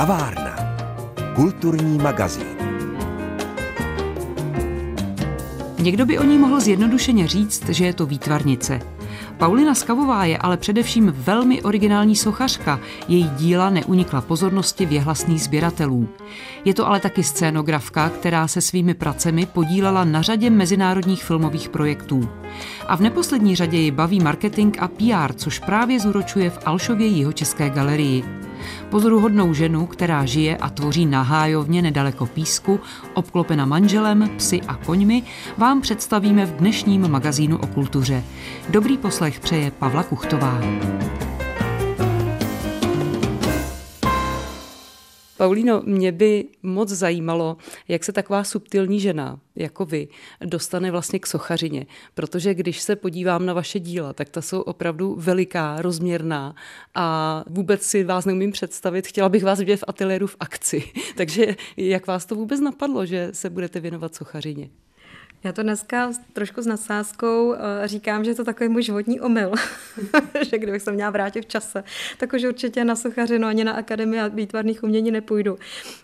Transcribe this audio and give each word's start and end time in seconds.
Kavárna. 0.00 0.56
Kulturní 1.34 1.98
magazín. 1.98 2.56
Někdo 5.78 6.06
by 6.06 6.18
o 6.18 6.24
ní 6.24 6.38
mohl 6.38 6.60
zjednodušeně 6.60 7.26
říct, 7.26 7.68
že 7.68 7.86
je 7.86 7.92
to 7.92 8.06
výtvarnice. 8.06 8.80
Paulina 9.38 9.74
Skavová 9.74 10.24
je 10.24 10.38
ale 10.38 10.56
především 10.56 11.14
velmi 11.16 11.62
originální 11.62 12.16
sochařka. 12.16 12.80
Její 13.08 13.30
díla 13.38 13.70
neunikla 13.70 14.20
pozornosti 14.20 14.86
věhlasných 14.86 15.42
sběratelů. 15.42 16.08
Je 16.64 16.74
to 16.74 16.86
ale 16.86 17.00
taky 17.00 17.22
scénografka, 17.22 18.08
která 18.08 18.48
se 18.48 18.60
svými 18.60 18.94
pracemi 18.94 19.46
podílela 19.46 20.04
na 20.04 20.22
řadě 20.22 20.50
mezinárodních 20.50 21.24
filmových 21.24 21.68
projektů. 21.68 22.28
A 22.86 22.96
v 22.96 23.00
neposlední 23.00 23.56
řadě 23.56 23.78
ji 23.78 23.90
baví 23.90 24.20
marketing 24.20 24.76
a 24.78 24.88
PR, 24.88 25.32
což 25.36 25.58
právě 25.58 26.00
zúročuje 26.00 26.50
v 26.50 26.58
Alšově 26.64 27.06
Jihočeské 27.06 27.70
galerii. 27.70 28.49
Pozoruhodnou 28.88 29.54
ženu, 29.54 29.86
která 29.86 30.24
žije 30.24 30.56
a 30.56 30.70
tvoří 30.70 31.06
na 31.06 31.22
hájovně 31.22 31.82
nedaleko 31.82 32.26
písku, 32.26 32.80
obklopena 33.14 33.66
manželem, 33.66 34.30
psy 34.36 34.60
a 34.68 34.74
koňmi, 34.76 35.22
vám 35.58 35.80
představíme 35.80 36.46
v 36.46 36.56
dnešním 36.56 37.08
magazínu 37.08 37.58
o 37.58 37.66
kultuře. 37.66 38.24
Dobrý 38.68 38.98
poslech 38.98 39.40
přeje 39.40 39.70
Pavla 39.70 40.02
Kuchtová. 40.02 40.60
Paulíno, 45.40 45.82
mě 45.86 46.12
by 46.12 46.44
moc 46.62 46.88
zajímalo, 46.88 47.56
jak 47.88 48.04
se 48.04 48.12
taková 48.12 48.44
subtilní 48.44 49.00
žena, 49.00 49.40
jako 49.56 49.84
vy, 49.84 50.08
dostane 50.44 50.90
vlastně 50.90 51.18
k 51.18 51.26
sochařině. 51.26 51.86
Protože 52.14 52.54
když 52.54 52.80
se 52.80 52.96
podívám 52.96 53.46
na 53.46 53.52
vaše 53.52 53.80
díla, 53.80 54.12
tak 54.12 54.28
ta 54.28 54.42
jsou 54.42 54.60
opravdu 54.60 55.16
veliká, 55.18 55.82
rozměrná 55.82 56.54
a 56.94 57.44
vůbec 57.46 57.82
si 57.82 58.04
vás 58.04 58.24
neumím 58.24 58.52
představit. 58.52 59.06
Chtěla 59.06 59.28
bych 59.28 59.44
vás 59.44 59.58
vidět 59.58 59.76
v 59.76 59.84
ateliéru 59.86 60.26
v 60.26 60.36
akci. 60.40 60.82
Takže 61.16 61.56
jak 61.76 62.06
vás 62.06 62.26
to 62.26 62.34
vůbec 62.34 62.60
napadlo, 62.60 63.06
že 63.06 63.28
se 63.32 63.50
budete 63.50 63.80
věnovat 63.80 64.14
sochařině? 64.14 64.70
Já 65.44 65.52
to 65.52 65.62
dneska 65.62 66.10
trošku 66.32 66.62
s 66.62 66.66
nadsázkou 66.66 67.54
eh, 67.54 67.88
říkám, 67.88 68.24
že 68.24 68.30
je 68.30 68.34
to 68.34 68.44
takový 68.44 68.68
můj 68.68 68.82
životní 68.82 69.20
omyl, 69.20 69.52
že 70.50 70.58
kdybych 70.58 70.82
se 70.82 70.92
měla 70.92 71.10
vrátit 71.10 71.42
v 71.42 71.48
čase, 71.48 71.84
tak 72.18 72.32
už 72.32 72.44
určitě 72.44 72.84
na 72.84 72.96
sochařinu 72.96 73.46
ani 73.46 73.64
na 73.64 73.72
Akademii 73.72 74.20
výtvarných 74.28 74.82
umění 74.82 75.10
nepůjdu. 75.10 75.58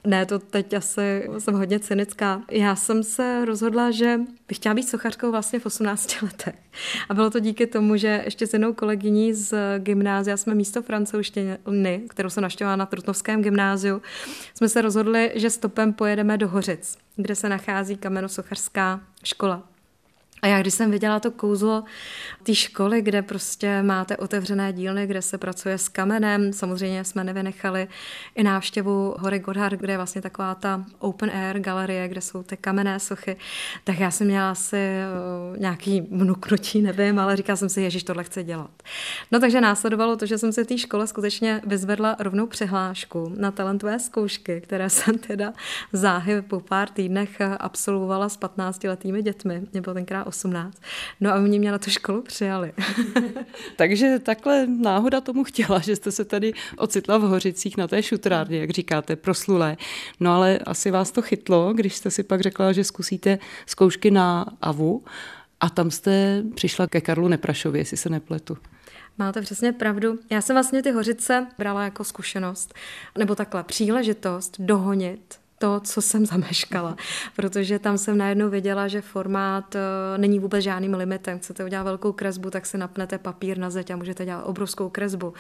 Ne, 0.05 0.27
to 0.27 0.39
teď 0.39 0.75
asi 0.75 1.29
jsem 1.39 1.55
hodně 1.55 1.81
cynická. 1.81 2.43
Já 2.51 2.77
jsem 2.77 3.03
se 3.03 3.45
rozhodla, 3.45 3.91
že 3.91 4.21
bych 4.49 4.57
chtěla 4.57 4.75
být 4.75 4.89
sochařkou 4.89 5.31
vlastně 5.31 5.59
v 5.59 5.67
18 5.67 6.17
letech. 6.23 6.55
A 7.09 7.15
bylo 7.15 7.31
to 7.31 7.39
díky 7.39 7.67
tomu, 7.67 7.97
že 7.97 8.23
ještě 8.25 8.47
s 8.47 8.53
jednou 8.53 8.73
kolegyní 8.73 9.35
z 9.35 9.79
gymnázia 9.79 10.37
jsme 10.37 10.55
místo 10.55 10.83
francouzštiny, 10.83 12.03
kterou 12.09 12.31
jsem 12.31 12.43
naštěvala 12.43 12.77
na 12.77 12.87
Trutnovském 12.87 13.43
gymnáziu, 13.43 14.03
jsme 14.55 14.69
se 14.69 14.83
rozhodli, 14.83 15.33
že 15.35 15.51
stopem 15.51 15.93
pojedeme 15.93 16.39
do 16.39 16.49
Hořic, 16.49 16.99
kde 17.17 17.35
se 17.35 17.49
nachází 17.49 17.97
kamenosochařská 17.97 19.01
škola. 19.27 19.76
A 20.43 20.47
já 20.47 20.61
když 20.61 20.75
jsem 20.75 20.91
viděla 20.91 21.21
to 21.21 21.31
kouzlo 21.31 21.85
té 22.43 22.55
školy, 22.55 23.03
kde 23.03 23.23
prostě 23.23 23.83
máte 23.83 24.17
otevřené 24.17 24.73
dílny, 24.73 25.07
kde 25.07 25.23
se 25.23 25.39
pracuje 25.39 25.79
s 25.79 25.89
kamenem, 25.89 26.53
samozřejmě 26.53 27.05
jsme 27.05 27.25
nevynechali 27.25 27.89
i 28.35 28.43
návštěvu 28.43 29.15
hory 29.19 29.39
Godhard, 29.39 29.81
kde 29.81 29.93
je 29.93 29.97
vlastně 29.97 30.23
taková 30.23 30.55
ta 30.55 30.85
open 30.99 31.31
air 31.31 31.59
galerie, 31.61 32.09
kde 32.09 32.21
jsou 32.21 32.43
ty 32.43 32.57
kamenné 32.57 33.01
sochy, 33.01 33.37
tak 33.85 34.01
já 34.01 34.11
jsem 34.11 34.27
měla 34.27 34.51
asi 34.51 34.77
uh, 34.77 35.59
nějaký 35.59 36.01
vnuknutí, 36.01 36.83
nevím, 36.83 37.19
ale 37.19 37.37
říkala 37.37 37.57
jsem 37.57 37.69
si, 37.69 37.81
ježiš, 37.81 38.05
tohle 38.05 38.25
chce 38.25 38.45
dělat. 38.45 38.71
No 39.33 39.41
takže 39.41 39.61
následovalo 39.61 40.17
to, 40.17 40.27
že 40.27 40.39
jsem 40.39 40.53
se 40.53 40.65
té 40.65 40.79
škole 40.79 41.07
skutečně 41.07 41.61
vyzvedla 41.67 42.17
rovnou 42.19 42.47
přihlášku 42.47 43.33
na 43.37 43.51
talentové 43.51 43.99
zkoušky, 43.99 44.61
které 44.61 44.91
jsem 44.91 45.19
teda 45.19 45.53
záhy 45.93 46.43
po 46.43 46.61
pár 46.61 46.89
týdnech 46.89 47.41
absolvovala 47.59 48.29
s 48.29 48.39
15-letými 48.39 49.23
dětmi. 49.23 49.63
Mě 49.73 49.81
bylo 49.81 49.95
tenkrát 49.95 50.26
18. 50.27 50.83
No 51.21 51.33
a 51.33 51.39
mě 51.39 51.59
mě 51.59 51.73
na 51.73 51.79
tu 51.79 51.91
školu 51.91 52.23
přijali. 52.23 52.73
Takže 53.77 54.19
takhle 54.19 54.67
náhoda 54.67 55.21
tomu 55.21 55.45
chtěla, 55.45 55.79
že 55.79 55.97
jste 55.97 56.13
se 56.13 56.25
tady 56.25 56.53
ocitla 56.77 57.19
v 57.19 57.23
Hořicích 57.23 57.77
na 57.77 57.89
té 57.89 58.03
šutrárně, 58.03 58.59
jak 58.59 58.71
říkáte, 58.71 59.17
proslulé. 59.17 59.77
No 60.21 60.35
ale 60.35 60.59
asi 60.59 60.91
vás 60.91 61.11
to 61.11 61.23
chytlo, 61.23 61.73
když 61.73 61.97
jste 61.97 62.11
si 62.11 62.23
pak 62.23 62.41
řekla, 62.41 62.73
že 62.73 62.85
zkusíte 62.85 63.39
zkoušky 63.67 64.11
na 64.11 64.47
AVU 64.61 65.05
a 65.61 65.71
tam 65.71 65.91
jste 65.91 66.43
přišla 66.55 66.87
ke 66.87 67.01
Karlu 67.01 67.29
Neprašovi, 67.29 67.79
jestli 67.79 67.97
se 67.97 68.11
nepletu. 68.11 68.57
Máte 69.19 69.43
přesně 69.43 69.73
pravdu. 69.73 70.19
Já 70.31 70.41
jsem 70.41 70.57
vlastně 70.57 70.83
ty 70.83 70.91
hořice 70.91 71.47
brala 71.59 71.85
jako 71.85 72.05
zkušenost, 72.05 72.75
nebo 73.19 73.35
takhle 73.35 73.65
příležitost 73.65 74.57
dohonit 74.59 75.39
to, 75.59 75.81
co 75.81 76.03
jsem 76.03 76.27
zameškala, 76.27 76.97
protože 77.37 77.79
tam 77.79 77.99
jsem 77.99 78.19
najednou 78.19 78.51
věděla, 78.51 78.89
že 78.89 79.01
formát 79.01 79.75
uh, 79.75 79.81
není 80.17 80.39
vůbec 80.39 80.65
žádným 80.65 80.95
limitem. 80.95 81.39
Chcete 81.39 81.65
udělat 81.65 81.83
velkou 81.83 82.13
kresbu, 82.13 82.51
tak 82.51 82.67
si 82.67 82.79
napnete 82.79 83.19
papír 83.19 83.59
na 83.59 83.71
zeď 83.71 83.91
a 83.91 83.97
můžete 83.97 84.25
dělat 84.25 84.43
obrovskou 84.43 84.89
kresbu. 84.89 85.35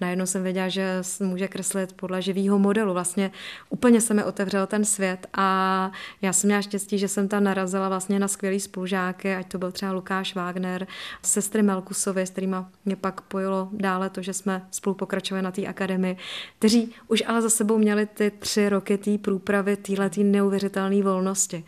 Najednou 0.00 0.26
jsem 0.26 0.42
věděla, 0.42 0.68
že 0.68 1.02
může 1.20 1.48
kreslit 1.48 1.92
podle 1.92 2.22
živého 2.22 2.58
modelu. 2.58 2.92
Vlastně 2.92 3.30
úplně 3.70 4.00
se 4.00 4.14
mi 4.14 4.24
otevřel 4.24 4.66
ten 4.66 4.84
svět 4.84 5.26
a 5.34 5.90
já 6.22 6.32
jsem 6.32 6.48
měla 6.48 6.62
štěstí, 6.62 6.98
že 6.98 7.08
jsem 7.08 7.28
tam 7.28 7.44
narazila 7.44 7.88
vlastně 7.88 8.18
na 8.18 8.28
skvělý 8.28 8.60
spolužáky, 8.60 9.34
ať 9.34 9.48
to 9.48 9.58
byl 9.58 9.72
třeba 9.72 9.92
Lukáš 9.92 10.34
Wagner, 10.34 10.86
sestry 11.22 11.62
Melkusovy, 11.62 12.22
s 12.22 12.30
kterými 12.30 12.56
mě 12.84 12.96
pak 12.96 13.20
pojilo 13.20 13.68
dále 13.72 14.10
to, 14.10 14.22
že 14.22 14.32
jsme 14.32 14.66
spolu 14.70 14.94
pokračovali 14.94 15.42
na 15.42 15.50
té 15.50 15.66
akademii, 15.66 16.16
kteří 16.58 16.94
už 17.08 17.22
ale 17.26 17.42
za 17.42 17.50
sebou 17.50 17.78
měli 17.78 18.06
ty 18.06 18.30
tři 18.30 18.68
roky 18.68 18.98
té 18.98 19.18
průpravy 19.18 19.61
přípravy 19.62 19.76
této 20.08 20.22
neuvěřitelné 20.22 21.02
volnosti. 21.02 21.64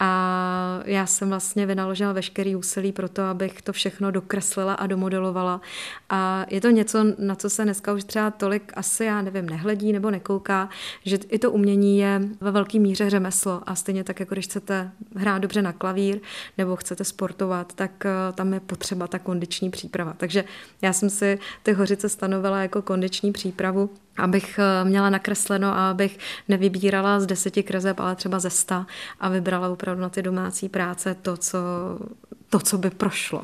A 0.00 0.82
já 0.84 1.06
jsem 1.06 1.28
vlastně 1.28 1.66
vynaložila 1.66 2.12
veškerý 2.12 2.56
úsilí 2.56 2.92
pro 2.92 3.08
to, 3.08 3.22
abych 3.22 3.62
to 3.62 3.72
všechno 3.72 4.10
dokreslila 4.10 4.74
a 4.74 4.86
domodelovala. 4.86 5.60
A 6.10 6.46
je 6.50 6.60
to 6.60 6.70
něco, 6.70 7.04
na 7.18 7.34
co 7.34 7.50
se 7.50 7.64
dneska 7.64 7.92
už 7.92 8.04
třeba 8.04 8.30
tolik 8.30 8.72
asi, 8.76 9.04
já 9.04 9.22
nevím, 9.22 9.48
nehledí 9.48 9.92
nebo 9.92 10.10
nekouká, 10.10 10.68
že 11.04 11.16
i 11.16 11.38
to 11.38 11.50
umění 11.50 11.98
je 11.98 12.20
ve 12.40 12.50
velké 12.50 12.78
míře 12.78 13.10
řemeslo. 13.10 13.62
A 13.66 13.74
stejně 13.74 14.04
tak, 14.04 14.20
jako 14.20 14.34
když 14.34 14.44
chcete 14.44 14.90
hrát 15.16 15.38
dobře 15.38 15.62
na 15.62 15.72
klavír 15.72 16.20
nebo 16.58 16.76
chcete 16.76 17.04
sportovat, 17.04 17.72
tak 17.72 18.06
eh, 18.06 18.32
tam 18.32 18.54
je 18.54 18.60
potřeba 18.60 19.06
ta 19.06 19.18
kondiční 19.18 19.70
příprava. 19.70 20.14
Takže 20.16 20.44
já 20.82 20.92
jsem 20.92 21.10
si 21.10 21.38
ty 21.62 21.72
hořice 21.72 22.08
stanovila 22.08 22.62
jako 22.62 22.82
kondiční 22.82 23.32
přípravu 23.32 23.90
abych 24.16 24.58
eh, 24.58 24.84
měla 24.84 25.10
nakresleno 25.10 25.68
a 25.68 25.90
abych 25.90 26.18
nevybírala 26.48 27.20
z 27.20 27.26
deseti 27.26 27.62
kreseb, 27.62 28.00
ale 28.00 28.16
třeba 28.16 28.38
ze 28.38 28.50
sta 28.50 28.86
a 29.20 29.28
vybrala 29.28 29.68
opravdu 29.68 30.02
na 30.02 30.08
ty 30.08 30.22
domácí 30.22 30.68
práce 30.68 31.16
to, 31.22 31.36
co, 31.36 31.58
to, 32.50 32.58
co 32.58 32.78
by 32.78 32.90
prošlo. 32.90 33.42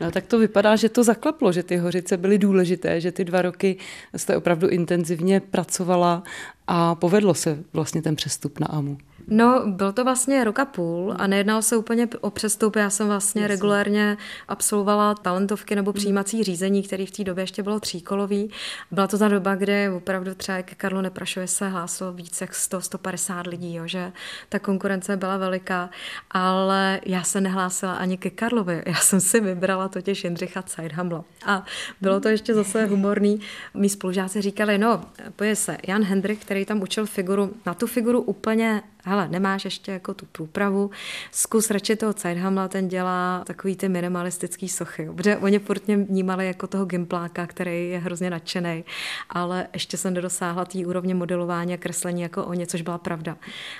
No 0.00 0.10
tak 0.10 0.26
to 0.26 0.38
vypadá, 0.38 0.76
že 0.76 0.88
to 0.88 1.04
zaklaplo, 1.04 1.52
že 1.52 1.62
ty 1.62 1.76
hořice 1.76 2.16
byly 2.16 2.38
důležité, 2.38 3.00
že 3.00 3.12
ty 3.12 3.24
dva 3.24 3.42
roky 3.42 3.76
jste 4.16 4.36
opravdu 4.36 4.68
intenzivně 4.68 5.40
pracovala 5.40 6.22
a 6.66 6.94
povedlo 6.94 7.34
se 7.34 7.58
vlastně 7.72 8.02
ten 8.02 8.16
přestup 8.16 8.60
na 8.60 8.66
AMU. 8.66 8.98
No, 9.30 9.62
byl 9.66 9.92
to 9.92 10.04
vlastně 10.04 10.44
rok 10.44 10.58
a 10.58 10.64
půl 10.64 11.14
a 11.18 11.26
nejednalo 11.26 11.62
se 11.62 11.76
úplně 11.76 12.08
o 12.20 12.30
přestup. 12.30 12.76
Já 12.76 12.90
jsem 12.90 13.06
vlastně 13.06 13.42
Jasně. 13.42 13.54
regulérně 13.54 14.16
absolvovala 14.48 15.14
talentovky 15.14 15.76
nebo 15.76 15.92
přijímací 15.92 16.44
řízení, 16.44 16.82
který 16.82 17.06
v 17.06 17.10
té 17.10 17.24
době 17.24 17.42
ještě 17.42 17.62
bylo 17.62 17.80
tříkolový. 17.80 18.50
Byla 18.90 19.06
to 19.06 19.18
ta 19.18 19.28
doba, 19.28 19.54
kdy 19.54 19.90
opravdu 19.90 20.34
třeba 20.34 20.62
ke 20.62 20.74
Karlu 20.74 21.00
Neprašovi 21.00 21.48
se 21.48 21.68
hlásilo 21.68 22.12
více 22.12 22.44
jak 22.44 22.52
100-150 22.52 23.48
lidí, 23.48 23.74
jo, 23.74 23.86
že 23.86 24.12
ta 24.48 24.58
konkurence 24.58 25.16
byla 25.16 25.36
veliká, 25.36 25.90
ale 26.30 27.00
já 27.06 27.22
se 27.22 27.40
nehlásila 27.40 27.92
ani 27.92 28.18
ke 28.18 28.30
Karlovi. 28.30 28.82
Já 28.86 28.94
jsem 28.94 29.20
si 29.20 29.40
vybrala 29.40 29.88
totiž 29.88 30.24
Jindřicha 30.24 30.64
Zeidhamla. 30.76 31.24
A 31.46 31.64
bylo 32.00 32.20
to 32.20 32.28
ještě 32.28 32.54
zase 32.54 32.86
humorný. 32.86 33.40
Mí 33.74 33.88
spolužáci 33.88 34.40
říkali, 34.42 34.78
no, 34.78 35.04
poje 35.36 35.56
se, 35.56 35.78
Jan 35.88 36.02
Hendrik, 36.02 36.40
který 36.40 36.64
tam 36.64 36.82
učil 36.82 37.06
figuru, 37.06 37.54
na 37.66 37.74
tu 37.74 37.86
figuru 37.86 38.20
úplně 38.20 38.82
hele, 39.04 39.28
nemáš 39.28 39.64
ještě 39.64 39.92
jako 39.92 40.14
tu 40.14 40.26
průpravu, 40.26 40.90
zkus 41.30 41.70
radši 41.70 41.96
toho 41.96 42.14
Zeithamla, 42.18 42.68
ten 42.68 42.88
dělá 42.88 43.42
takový 43.46 43.76
ty 43.76 43.88
minimalistický 43.88 44.68
sochy, 44.68 45.10
protože 45.16 45.36
oni 45.36 45.58
furt 45.58 45.86
mě 45.86 45.96
vnímali 45.96 46.46
jako 46.46 46.66
toho 46.66 46.84
gimpláka, 46.84 47.46
který 47.46 47.90
je 47.90 47.98
hrozně 47.98 48.30
nadšený, 48.30 48.84
ale 49.30 49.66
ještě 49.72 49.96
jsem 49.96 50.14
nedosáhla 50.14 50.64
té 50.64 50.78
úrovně 50.78 51.14
modelování 51.14 51.74
a 51.74 51.76
kreslení 51.76 52.22
jako 52.22 52.44
oni, 52.44 52.66
což 52.66 52.82
byla 52.82 52.98
pravda. 52.98 53.36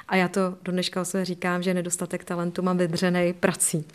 A 0.09 0.17
já 0.17 0.29
to 0.29 0.41
do 0.63 0.73
dneška 0.73 1.01
o 1.01 1.05
říkám, 1.23 1.63
že 1.63 1.75
nedostatek 1.75 2.25
talentu 2.25 2.63
mám 2.63 2.79
vydřený 2.79 3.33
prací. 3.33 3.87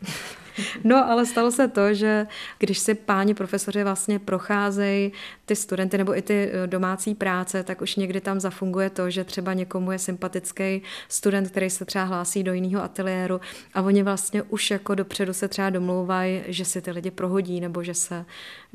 No, 0.83 1.09
ale 1.11 1.25
stalo 1.25 1.51
se 1.51 1.67
to, 1.67 1.93
že 1.93 2.27
když 2.59 2.79
si 2.79 2.95
páni 2.95 3.33
profesoři 3.33 3.83
vlastně 3.83 4.19
procházejí 4.19 5.11
ty 5.45 5.55
studenty 5.55 5.97
nebo 5.97 6.17
i 6.17 6.21
ty 6.21 6.49
eh, 6.53 6.67
domácí 6.67 7.15
práce, 7.15 7.63
tak 7.63 7.81
už 7.81 7.95
někdy 7.95 8.21
tam 8.21 8.39
zafunguje 8.39 8.89
to, 8.89 9.09
že 9.09 9.23
třeba 9.23 9.53
někomu 9.53 9.91
je 9.91 9.99
sympatický 9.99 10.81
student, 11.07 11.49
který 11.49 11.69
se 11.69 11.85
třeba 11.85 12.05
hlásí 12.05 12.43
do 12.43 12.53
jiného 12.53 12.83
ateliéru 12.83 13.41
a 13.73 13.81
oni 13.81 14.03
vlastně 14.03 14.43
už 14.43 14.71
jako 14.71 14.95
dopředu 14.95 15.33
se 15.33 15.47
třeba 15.47 15.69
domlouvají, 15.69 16.41
že 16.47 16.65
si 16.65 16.81
ty 16.81 16.91
lidi 16.91 17.11
prohodí 17.11 17.61
nebo 17.61 17.83
že 17.83 17.93
se, 17.93 18.25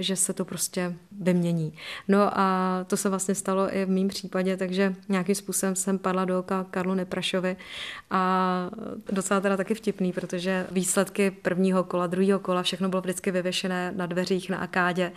že 0.02 0.16
se 0.16 0.32
to 0.32 0.44
prostě 0.44 0.94
vymění. 1.20 1.72
No 2.08 2.38
a 2.38 2.78
to 2.86 2.96
se 2.96 3.08
vlastně 3.08 3.34
stalo 3.34 3.76
i 3.76 3.84
v 3.84 3.90
mém 3.90 4.08
případě, 4.08 4.56
takže 4.56 4.94
nějakým 5.08 5.34
způsobem 5.34 5.76
jsem 5.76 5.98
padla 5.98 6.24
do 6.24 6.38
oka 6.38 6.66
Karlu 6.70 6.94
Neprašovi 6.94 7.56
a 8.10 8.70
docela 9.12 9.40
teda 9.40 9.56
taky 9.56 9.74
vtipný, 9.74 10.12
protože 10.12 10.66
výsledky 10.70 11.30
prvního 11.30 11.84
kola, 11.84 12.06
druhého 12.06 12.38
kola, 12.38 12.62
všechno 12.62 12.88
bylo 12.88 13.02
vždycky 13.02 13.30
vyvěšené 13.30 13.92
na 13.96 14.06
dveřích 14.06 14.50
na 14.50 14.58
akádě 14.58 15.12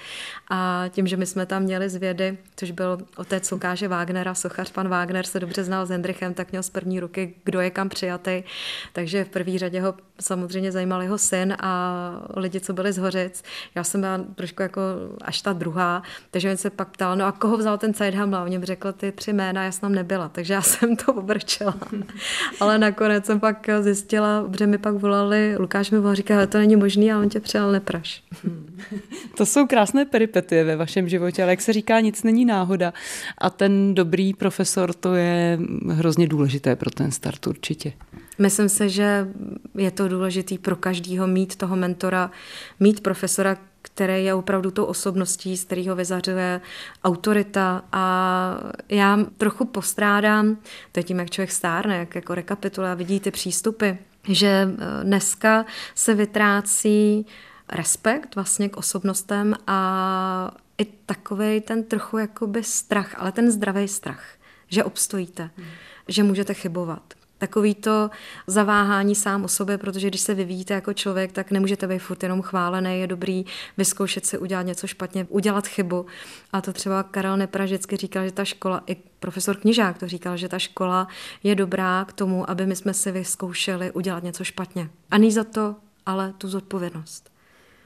a 0.50 0.86
tím, 0.90 1.08
že 1.08 1.18
my 1.18 1.26
jsme 1.26 1.46
tam 1.46 1.64
měli 1.64 1.90
z 1.90 1.96
vědy, 1.96 2.38
což 2.56 2.72
byl 2.72 2.98
otec 3.18 3.52
Lukáše 3.52 3.88
Wagnera, 3.88 4.36
sochař 4.36 4.72
pan 4.72 4.88
Wagner 4.88 5.26
se 5.26 5.40
dobře 5.40 5.64
znal 5.64 5.86
s 5.86 5.90
Hendrichem, 5.90 6.34
tak 6.34 6.52
měl 6.52 6.64
z 6.64 6.70
první 6.70 7.00
ruky, 7.00 7.36
kdo 7.44 7.60
je 7.60 7.70
kam 7.70 7.90
přijatý, 7.90 8.44
takže 8.94 9.24
v 9.24 9.30
první 9.30 9.60
řadě 9.60 9.82
ho 9.82 9.94
samozřejmě 10.20 10.72
zajímal 10.72 11.02
jeho 11.02 11.18
syn 11.18 11.56
a 11.60 11.74
lidi, 12.36 12.60
co 12.60 12.74
byli 12.74 12.94
z 12.94 12.98
Hořic. 12.98 13.44
Já 13.76 13.84
jsem 13.84 14.02
byla 14.02 14.18
trošku 14.36 14.62
jako 14.62 14.73
až 15.22 15.42
ta 15.42 15.54
druhá, 15.54 16.04
takže 16.32 16.52
on 16.52 16.58
se 16.58 16.70
pak 16.70 16.90
ptal, 16.90 17.16
no 17.16 17.26
a 17.26 17.32
koho 17.32 17.58
vzal 17.58 17.78
ten 17.78 17.94
Zeithamla? 17.94 18.44
Oni 18.44 18.58
mi 18.58 18.66
řekl 18.66 18.92
ty 18.92 19.12
tři 19.12 19.34
jména, 19.34 19.64
já 19.64 19.72
jsem 19.72 19.82
tam 19.82 19.96
nebyla, 19.96 20.30
takže 20.30 20.54
já 20.54 20.62
jsem 20.72 20.96
to 20.96 21.14
obrčela. 21.14 21.76
Ale 22.60 22.78
nakonec 22.78 23.26
jsem 23.26 23.40
pak 23.40 23.70
zjistila, 23.82 24.46
že 24.58 24.68
mi 24.68 24.78
pak 24.78 24.96
volali, 24.96 25.56
Lukáš 25.60 25.92
mi 25.92 26.00
volal, 26.00 26.16
říká, 26.16 26.48
to 26.48 26.58
není 26.58 26.76
možný 26.76 27.12
a 27.12 27.20
on 27.20 27.30
tě 27.30 27.40
přijal 27.40 27.72
nepraš. 27.72 28.24
To 29.38 29.46
jsou 29.46 29.68
krásné 29.68 30.06
peripetie 30.06 30.64
ve 30.64 30.76
vašem 30.76 31.10
životě, 31.10 31.44
ale 31.44 31.52
jak 31.52 31.62
se 31.62 31.74
říká, 31.74 32.00
nic 32.00 32.24
není 32.24 32.46
náhoda. 32.46 32.94
A 33.38 33.50
ten 33.50 33.94
dobrý 33.94 34.34
profesor, 34.34 34.94
to 34.94 35.16
je 35.16 35.60
hrozně 35.90 36.28
důležité 36.28 36.76
pro 36.76 36.90
ten 36.90 37.12
start 37.12 37.48
určitě. 37.48 37.94
Myslím 38.38 38.70
si, 38.70 38.90
že 38.90 39.28
je 39.78 39.92
to 39.92 40.08
důležité 40.08 40.58
pro 40.58 40.76
každého 40.76 41.28
mít 41.28 41.56
toho 41.56 41.76
mentora, 41.76 42.32
mít 42.80 43.00
profesora, 43.00 43.58
který 43.86 44.26
je 44.26 44.34
opravdu 44.34 44.72
tou 44.72 44.84
osobností, 44.86 45.58
z 45.58 45.66
kterého 45.66 45.96
vyzařuje 45.96 46.62
autorita 47.04 47.84
a 47.92 48.58
já 48.90 49.20
trochu 49.38 49.66
postrádám, 49.66 50.58
to 50.92 51.00
je 51.00 51.04
tím, 51.04 51.20
jak 51.20 51.30
člověk 51.30 51.52
stárne, 51.52 51.98
jak 51.98 52.16
jako 52.16 52.36
rekapituluje 52.36 52.92
a 52.92 52.96
vidí 52.96 53.20
ty 53.20 53.32
přístupy, 53.32 53.90
že 54.30 54.48
eh, 54.48 55.04
dneska 55.04 55.66
se 55.96 56.14
vytrácí 56.14 57.26
respekt 57.70 58.36
vlastně 58.36 58.70
k 58.70 58.78
osobnostem 58.78 59.56
a 59.68 60.52
i 60.78 60.86
takový 60.86 61.62
ten 61.62 61.84
trochu 61.84 62.18
jakoby 62.18 62.64
strach, 62.64 63.16
ale 63.18 63.32
ten 63.32 63.52
zdravý 63.52 63.88
strach, 63.88 64.24
že 64.68 64.84
obstojíte, 64.84 65.50
hmm. 65.58 65.68
že 66.08 66.24
můžete 66.24 66.54
chybovat 66.54 67.14
takový 67.44 67.76
to 67.76 68.10
zaváhání 68.48 69.16
sám 69.16 69.44
o 69.44 69.48
sobě, 69.48 69.78
protože 69.78 70.08
když 70.08 70.22
se 70.22 70.34
vyvíjíte 70.34 70.74
jako 70.74 70.94
člověk, 70.94 71.32
tak 71.32 71.52
nemůžete 71.52 71.88
být 71.88 72.00
furt 72.00 72.24
jenom 72.24 72.42
chválený, 72.42 73.00
je 73.00 73.08
dobrý 73.08 73.46
vyzkoušet 73.78 74.26
si 74.26 74.38
udělat 74.38 74.62
něco 74.62 74.88
špatně, 74.88 75.28
udělat 75.30 75.68
chybu. 75.68 76.06
A 76.54 76.62
to 76.62 76.74
třeba 76.74 77.04
Karel 77.04 77.38
Nepra 77.38 77.66
vždycky 77.66 77.98
říkal, 77.98 78.26
že 78.26 78.32
ta 78.32 78.46
škola, 78.46 78.84
i 78.88 78.96
profesor 79.20 79.58
Knižák 79.58 79.98
to 79.98 80.08
říkal, 80.08 80.38
že 80.38 80.50
ta 80.50 80.60
škola 80.60 81.08
je 81.44 81.56
dobrá 81.56 82.06
k 82.06 82.14
tomu, 82.14 82.50
aby 82.50 82.66
my 82.66 82.76
jsme 82.76 82.94
si 82.94 83.12
vyzkoušeli 83.12 83.92
udělat 83.92 84.24
něco 84.24 84.44
špatně. 84.44 84.90
A 85.12 85.18
ní 85.18 85.32
za 85.32 85.44
to 85.44 85.76
ale 86.06 86.34
tu 86.38 86.48
zodpovědnost 86.48 87.33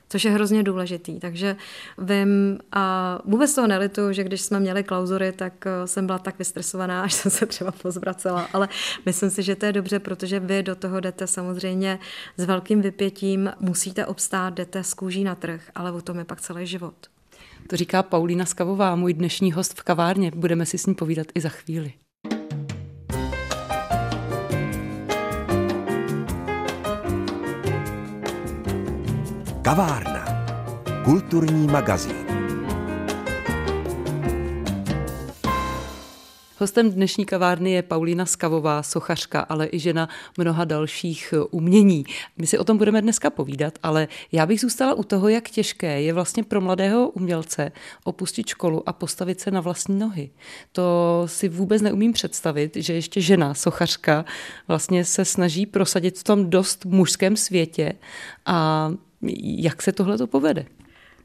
což 0.10 0.26
je 0.26 0.32
hrozně 0.32 0.64
důležitý. 0.64 1.20
Takže 1.20 1.56
vím 1.98 2.60
a 2.72 3.20
vůbec 3.26 3.56
toho 3.56 3.68
nelitu, 3.68 4.02
že 4.12 4.24
když 4.24 4.42
jsme 4.42 4.60
měli 4.60 4.84
klauzury, 4.84 5.32
tak 5.32 5.54
eh, 5.66 5.88
jsem 5.88 6.06
byla 6.06 6.20
tak 6.20 6.40
vystresovaná, 6.40 7.02
až 7.02 7.14
jsem 7.14 7.32
se 7.32 7.46
třeba 7.46 7.72
pozvracela, 7.72 8.48
ale 8.54 8.70
myslím 9.06 9.30
si, 9.30 9.44
že 9.44 9.56
to 9.56 9.66
je 9.66 9.74
dobře, 9.74 10.00
protože 10.00 10.40
vy 10.40 10.64
do 10.64 10.76
toho 10.76 11.00
jdete 11.00 11.28
samozřejmě 11.28 12.00
s 12.38 12.46
velkým 12.46 12.82
vypětím, 12.82 13.52
musíte 13.60 14.06
obstát, 14.06 14.54
jdete 14.54 14.84
z 14.84 14.94
kůží 14.94 15.24
na 15.24 15.36
trh, 15.36 15.62
ale 15.76 15.92
o 15.92 16.02
tom 16.02 16.20
je 16.20 16.26
pak 16.26 16.42
celý 16.42 16.68
život. 16.68 16.96
To 17.68 17.78
říká 17.78 18.04
Paulína 18.04 18.46
Skavová, 18.46 18.96
můj 18.96 19.14
dnešní 19.14 19.52
host 19.52 19.80
v 19.80 19.84
kavárně. 19.84 20.32
Budeme 20.36 20.66
si 20.66 20.78
s 20.78 20.86
ní 20.86 20.96
povídat 20.96 21.28
i 21.36 21.42
za 21.42 21.50
chvíli. 21.50 21.94
Kavárna. 29.68 30.26
Kulturní 31.06 31.68
magazín. 31.68 32.26
Hostem 36.58 36.92
dnešní 36.92 37.26
kavárny 37.26 37.72
je 37.72 37.82
Paulína 37.82 38.26
Skavová, 38.26 38.84
sochařka, 38.84 39.40
ale 39.40 39.68
i 39.72 39.80
žena 39.80 40.10
mnoha 40.38 40.66
dalších 40.66 41.34
eh, 41.34 41.40
umění. 41.52 42.06
My 42.38 42.48
si 42.48 42.58
o 42.58 42.64
tom 42.64 42.78
budeme 42.78 43.02
dneska 43.02 43.30
povídat, 43.30 43.80
ale 43.84 44.08
já 44.32 44.46
bych 44.46 44.60
zůstala 44.60 44.94
u 44.94 45.04
toho, 45.04 45.30
jak 45.30 45.50
těžké 45.50 46.02
je 46.02 46.14
vlastně 46.14 46.44
pro 46.44 46.62
mladého 46.62 47.10
umělce 47.10 47.72
opustit 48.04 48.48
školu 48.48 48.90
a 48.90 48.94
postavit 48.94 49.40
se 49.40 49.52
na 49.52 49.62
vlastní 49.62 50.00
nohy. 50.00 50.30
To 50.72 51.24
si 51.26 51.50
vůbec 51.50 51.82
neumím 51.82 52.14
představit, 52.14 52.76
že 52.76 52.94
ještě 52.94 53.22
žena, 53.22 53.54
sochařka, 53.54 54.26
vlastně 54.68 55.06
se 55.06 55.26
snaží 55.26 55.66
prosadit 55.66 56.20
v 56.20 56.24
tom 56.24 56.50
dost 56.50 56.86
mužském 56.86 57.38
světě 57.38 57.94
a 58.46 58.92
jak 59.42 59.82
se 59.82 59.92
tohle 59.92 60.18
to 60.18 60.28
povede? 60.28 60.66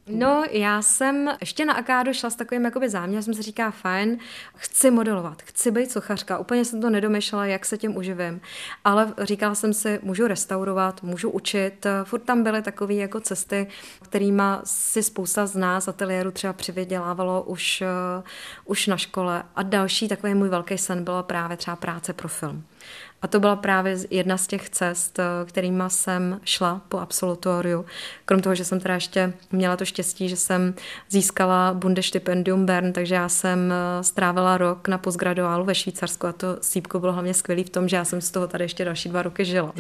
No, 0.06 0.44
já 0.50 0.82
jsem 0.82 1.28
ještě 1.40 1.64
na 1.64 1.74
akádu 1.74 2.12
šla 2.12 2.30
s 2.30 2.36
takovým 2.36 2.64
jakoby 2.64 2.88
záměrem, 2.88 3.22
jsem 3.22 3.34
si 3.34 3.42
říká, 3.42 3.70
fajn, 3.70 4.18
chci 4.54 4.90
modelovat, 4.90 5.42
chci 5.42 5.70
být 5.70 5.90
sochařka. 5.90 6.38
Úplně 6.38 6.64
jsem 6.64 6.80
to 6.80 6.90
nedomyšlela, 6.90 7.46
jak 7.46 7.66
se 7.66 7.78
tím 7.78 7.96
uživím. 7.96 8.40
Ale 8.84 9.14
říkala 9.18 9.54
jsem 9.54 9.74
si, 9.74 10.00
můžu 10.02 10.26
restaurovat, 10.26 11.02
můžu 11.02 11.30
učit. 11.30 11.86
Furt 12.04 12.20
tam 12.20 12.42
byly 12.42 12.62
takové 12.62 12.94
jako 12.94 13.20
cesty, 13.20 13.66
kterými 14.02 14.42
si 14.64 15.02
spousta 15.02 15.46
z 15.46 15.56
nás 15.56 15.88
ateliéru 15.88 16.30
třeba 16.30 16.52
přivydělávalo 16.52 17.42
už, 17.42 17.82
uh, 18.16 18.24
už 18.64 18.86
na 18.86 18.96
škole. 18.96 19.42
A 19.56 19.62
další 19.62 20.08
takový 20.08 20.34
můj 20.34 20.48
velký 20.48 20.78
sen 20.78 21.04
byla 21.04 21.22
právě 21.22 21.56
třeba 21.56 21.76
práce 21.76 22.12
pro 22.12 22.28
film. 22.28 22.64
A 23.22 23.26
to 23.28 23.40
byla 23.40 23.56
právě 23.56 23.96
jedna 24.10 24.36
z 24.36 24.46
těch 24.46 24.70
cest, 24.70 25.18
eh, 25.18 25.24
kterýma 25.44 25.88
jsem 25.88 26.40
šla 26.44 26.80
po 26.88 26.98
absolutoriu. 26.98 27.84
Krom 28.24 28.40
toho, 28.40 28.54
že 28.54 28.64
jsem 28.64 28.80
teda 28.80 28.94
ještě 28.94 29.32
měla 29.52 29.76
to 29.76 29.84
štěstí, 29.84 30.28
že 30.28 30.36
jsem 30.36 30.74
získala 31.10 31.74
Bundestipendium 31.74 32.66
Bern, 32.66 32.92
takže 32.92 33.14
já 33.14 33.28
jsem 33.28 33.72
eh, 33.72 34.04
strávila 34.04 34.58
rok 34.58 34.88
na 34.88 34.98
postgraduálu 34.98 35.64
ve 35.64 35.74
Švýcarsku 35.74 36.26
a 36.26 36.32
to 36.32 36.58
sípko 36.60 37.00
bylo 37.00 37.12
hlavně 37.12 37.34
skvělý 37.34 37.64
v 37.64 37.70
tom, 37.70 37.88
že 37.88 37.96
já 37.96 38.04
jsem 38.04 38.20
z 38.20 38.30
toho 38.30 38.46
tady 38.46 38.64
ještě 38.64 38.84
další 38.84 39.08
dva 39.08 39.22
roky 39.22 39.44
žila. 39.44 39.72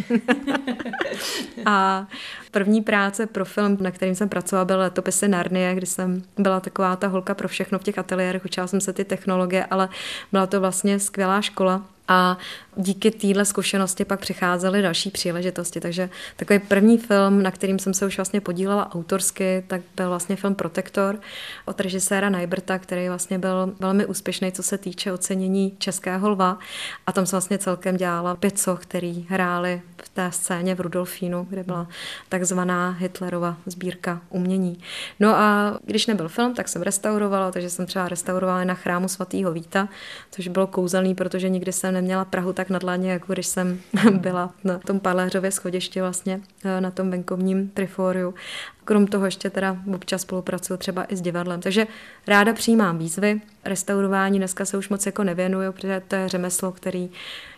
a 1.66 2.06
první 2.50 2.80
práce 2.80 3.26
pro 3.26 3.44
film, 3.44 3.78
na 3.80 3.90
kterým 3.90 4.14
jsem 4.14 4.28
pracovala, 4.28 4.64
byl 4.64 4.78
letopisy 4.78 5.28
Narnie, 5.28 5.74
kdy 5.74 5.86
jsem 5.86 6.22
byla 6.38 6.60
taková 6.60 6.96
ta 6.96 7.06
holka 7.06 7.34
pro 7.34 7.48
všechno 7.48 7.78
v 7.78 7.82
těch 7.82 7.98
ateliérech, 7.98 8.44
učila 8.44 8.66
jsem 8.66 8.80
se 8.80 8.92
ty 8.92 9.04
technologie, 9.04 9.66
ale 9.70 9.88
byla 10.32 10.46
to 10.46 10.60
vlastně 10.60 10.98
skvělá 10.98 11.40
škola 11.40 11.82
a 12.12 12.36
díky 12.76 13.10
téhle 13.10 13.44
zkušenosti 13.44 14.04
pak 14.04 14.20
přicházely 14.20 14.82
další 14.82 15.10
příležitosti. 15.10 15.80
Takže 15.80 16.10
takový 16.36 16.58
první 16.58 16.98
film, 16.98 17.42
na 17.42 17.50
kterým 17.50 17.78
jsem 17.78 17.94
se 17.94 18.06
už 18.06 18.16
vlastně 18.16 18.40
podílela 18.40 18.94
autorsky, 18.94 19.64
tak 19.66 19.80
byl 19.96 20.08
vlastně 20.08 20.36
film 20.36 20.54
Protektor 20.54 21.20
od 21.64 21.80
režiséra 21.80 22.30
Najberta, 22.30 22.78
který 22.78 23.08
vlastně 23.08 23.38
byl 23.38 23.74
velmi 23.80 24.06
úspěšný, 24.06 24.52
co 24.52 24.62
se 24.62 24.78
týče 24.78 25.12
ocenění 25.12 25.76
Českého 25.78 26.30
lva. 26.30 26.58
A 27.06 27.12
tam 27.12 27.26
jsem 27.26 27.36
vlastně 27.36 27.58
celkem 27.58 27.96
dělala 27.96 28.36
pět 28.36 28.58
soch, 28.58 28.82
který 28.82 29.26
hráli 29.28 29.82
v 30.02 30.08
té 30.08 30.32
scéně 30.32 30.74
v 30.74 30.80
Rudolfínu, 30.80 31.46
kde 31.50 31.62
byla 31.62 31.88
takzvaná 32.28 32.90
Hitlerova 32.90 33.56
sbírka 33.66 34.20
umění. 34.30 34.78
No 35.20 35.36
a 35.36 35.78
když 35.84 36.06
nebyl 36.06 36.28
film, 36.28 36.54
tak 36.54 36.68
jsem 36.68 36.82
restaurovala, 36.82 37.50
takže 37.52 37.70
jsem 37.70 37.86
třeba 37.86 38.08
restaurovala 38.08 38.64
na 38.64 38.74
chrámu 38.74 39.08
svatého 39.08 39.52
Víta, 39.52 39.88
což 40.30 40.48
bylo 40.48 40.66
kouzelný, 40.66 41.14
protože 41.14 41.48
nikdy 41.48 41.72
jsem 41.72 41.94
neměla 41.94 42.24
Prahu 42.24 42.52
tak 42.52 42.70
na 42.70 42.78
dlaně, 42.78 43.12
jako 43.12 43.32
když 43.32 43.46
jsem 43.46 43.80
byla 44.12 44.54
na 44.64 44.78
tom 44.78 45.00
Paléřově 45.00 45.50
schodišti 45.50 46.00
vlastně, 46.00 46.40
eh, 46.64 46.80
na 46.80 46.90
tom 46.90 47.10
venkovním 47.10 47.68
trifóriu. 47.68 48.34
Krom 48.84 49.06
toho 49.06 49.24
ještě 49.24 49.50
teda 49.50 49.76
občas 49.94 50.22
spolupracuju 50.22 50.76
třeba 50.76 51.04
i 51.04 51.16
s 51.16 51.20
divadlem. 51.20 51.60
Takže 51.60 51.86
ráda 52.26 52.52
přijímám 52.52 52.98
výzvy. 52.98 53.40
Restaurování 53.64 54.38
dneska 54.38 54.64
se 54.64 54.76
už 54.76 54.88
moc 54.88 55.06
jako 55.06 55.24
nevěnuju, 55.24 55.72
protože 55.72 56.02
to 56.08 56.16
je 56.16 56.28
řemeslo, 56.28 56.72
který 56.72 57.10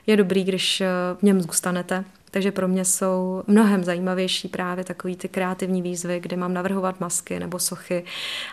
je 0.07 0.17
dobrý, 0.17 0.45
když 0.45 0.81
eh, 0.81 0.89
v 1.19 1.23
něm 1.23 1.41
zůstanete. 1.41 2.05
Takže 2.35 2.53
pro 2.53 2.69
mě 2.69 2.85
jsou 2.85 3.43
mnohem 3.47 3.85
zajímavější 3.85 4.49
právě 4.49 4.85
takový 4.85 5.17
ty 5.17 5.29
kreativní 5.29 5.83
výzvy, 5.83 6.21
kde 6.21 6.37
mám 6.37 6.55
navrhovat 6.55 7.01
masky 7.01 7.41
nebo 7.41 7.59
sochy 7.59 8.05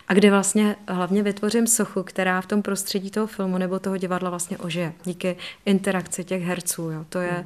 a 0.07 0.13
kde 0.13 0.29
vlastně 0.29 0.75
hlavně 0.87 1.23
vytvořím 1.23 1.67
sochu, 1.67 2.03
která 2.03 2.41
v 2.41 2.45
tom 2.45 2.61
prostředí 2.61 3.11
toho 3.11 3.27
filmu 3.27 3.57
nebo 3.57 3.79
toho 3.79 3.97
divadla 3.97 4.29
vlastně 4.29 4.57
ožije 4.57 4.93
díky 5.03 5.37
interakci 5.65 6.23
těch 6.23 6.43
herců. 6.43 6.89
Jo. 6.89 7.05
To 7.09 7.19
je, 7.19 7.45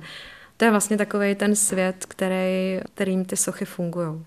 to 0.57 0.65
je 0.65 0.71
vlastně 0.71 0.97
takový 0.97 1.35
ten 1.35 1.55
svět, 1.55 2.05
který, 2.07 2.79
kterým 2.93 3.25
ty 3.25 3.37
sochy 3.37 3.65
fungují. 3.65 4.25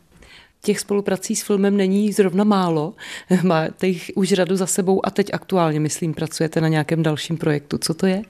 Těch 0.63 0.81
spoluprací 0.81 1.37
s 1.37 1.43
filmem 1.43 1.77
není 1.77 2.13
zrovna 2.13 2.45
málo. 2.45 2.95
Máte 3.43 3.87
jich 3.87 4.11
už 4.15 4.29
řadu 4.29 4.57
za 4.57 4.67
sebou 4.67 5.07
a 5.07 5.11
teď 5.11 5.31
aktuálně, 5.33 5.81
myslím, 5.81 6.15
pracujete 6.15 6.61
na 6.61 6.69
nějakém 6.69 7.03
dalším 7.03 7.37
projektu. 7.37 7.79
Co 7.79 7.95
to 7.95 8.07
je? 8.07 8.23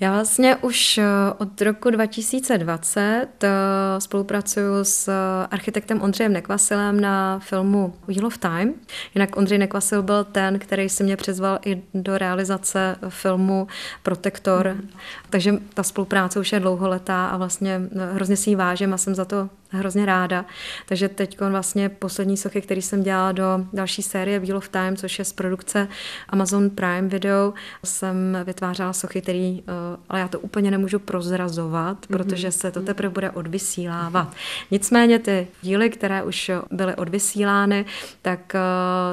Já 0.00 0.12
vlastně 0.12 0.56
už 0.56 0.98
eh, 0.98 1.04
od 1.38 1.60
roku 1.62 1.90
2020 1.90 3.26
eh, 3.42 3.50
spolupracuju 3.98 4.74
s 4.82 5.10
architektem 5.50 6.02
Ondřejem 6.02 6.32
Nekvasilem 6.32 7.00
na 7.00 7.38
filmu 7.38 7.94
Wheel 8.06 8.26
of 8.26 8.38
Time. 8.38 8.74
Jinak 9.14 9.36
Ondřej 9.36 9.58
Nekvasil 9.58 10.02
byl 10.02 10.24
ten, 10.24 10.58
který 10.58 10.88
si 10.88 11.04
mě 11.04 11.16
přizval 11.16 11.58
i 11.64 11.82
do 11.94 12.18
realizace 12.18 12.96
filmu 13.08 13.66
Protektor. 14.02 14.68
Mm. 14.68 14.88
Takže 15.30 15.54
ta 15.74 15.82
spolupráce 15.82 16.40
už 16.40 16.52
je 16.52 16.60
dlouholetá 16.60 17.26
a 17.26 17.36
vlastně 17.36 17.80
eh, 17.96 18.12
hrozně 18.12 18.36
si 18.36 18.50
ji 18.50 18.56
vážím 18.56 18.94
a 18.94 18.98
jsem 18.98 19.14
za 19.14 19.24
to 19.24 19.48
hrozně 19.70 20.06
ráda. 20.06 20.44
Takže 20.86 21.08
teď 21.08 21.40
vlastně 21.40 21.88
poslední 21.88 22.36
sochy, 22.36 22.60
který 22.62 22.82
jsem 22.82 23.02
dělala 23.02 23.32
do 23.32 23.66
další 23.72 24.02
série 24.02 24.38
Wheel 24.38 24.56
of 24.56 24.68
Time, 24.68 24.96
což 24.96 25.18
je 25.18 25.24
z 25.24 25.32
produkce 25.32 25.88
Amazon 26.28 26.70
Prime 26.70 27.08
Video, 27.08 27.54
jsem 27.84 28.38
vytvářela 28.44 28.92
sochy, 28.92 29.22
který, 29.22 29.62
eh, 29.68 29.72
ale 30.08 30.20
já 30.20 30.28
to 30.28 30.40
úplně 30.40 30.70
nemůžu 30.70 30.98
prozrazovat, 30.98 32.00
mm-hmm. 32.00 32.16
protože 32.16 32.52
se 32.52 32.70
to 32.70 32.80
teprve 32.80 33.08
bude 33.08 33.30
odvysílávat. 33.30 34.32
Nicméně 34.70 35.18
ty 35.18 35.48
díly, 35.62 35.90
které 35.90 36.22
už 36.22 36.50
byly 36.70 36.94
odvysílány, 36.94 37.84
tak 38.22 38.54
eh, 38.54 38.60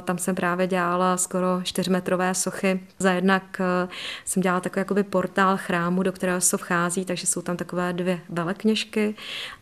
tam 0.01 0.17
jsem 0.17 0.36
právě 0.36 0.67
dělala 0.67 1.17
skoro 1.17 1.62
čtyřmetrové 1.63 2.36
sochy. 2.36 2.79
Za 3.00 3.12
jednak 3.12 3.43
eh, 3.60 3.88
jsem 4.25 4.41
dělala 4.43 4.62
takový 4.62 4.79
jakoby 4.79 5.03
portál 5.03 5.57
chrámu, 5.57 6.03
do 6.03 6.12
kterého 6.12 6.41
se 6.41 6.57
vchází, 6.57 7.05
takže 7.05 7.27
jsou 7.27 7.41
tam 7.41 7.57
takové 7.57 7.93
dvě 7.93 8.19
velekněžky 8.29 9.15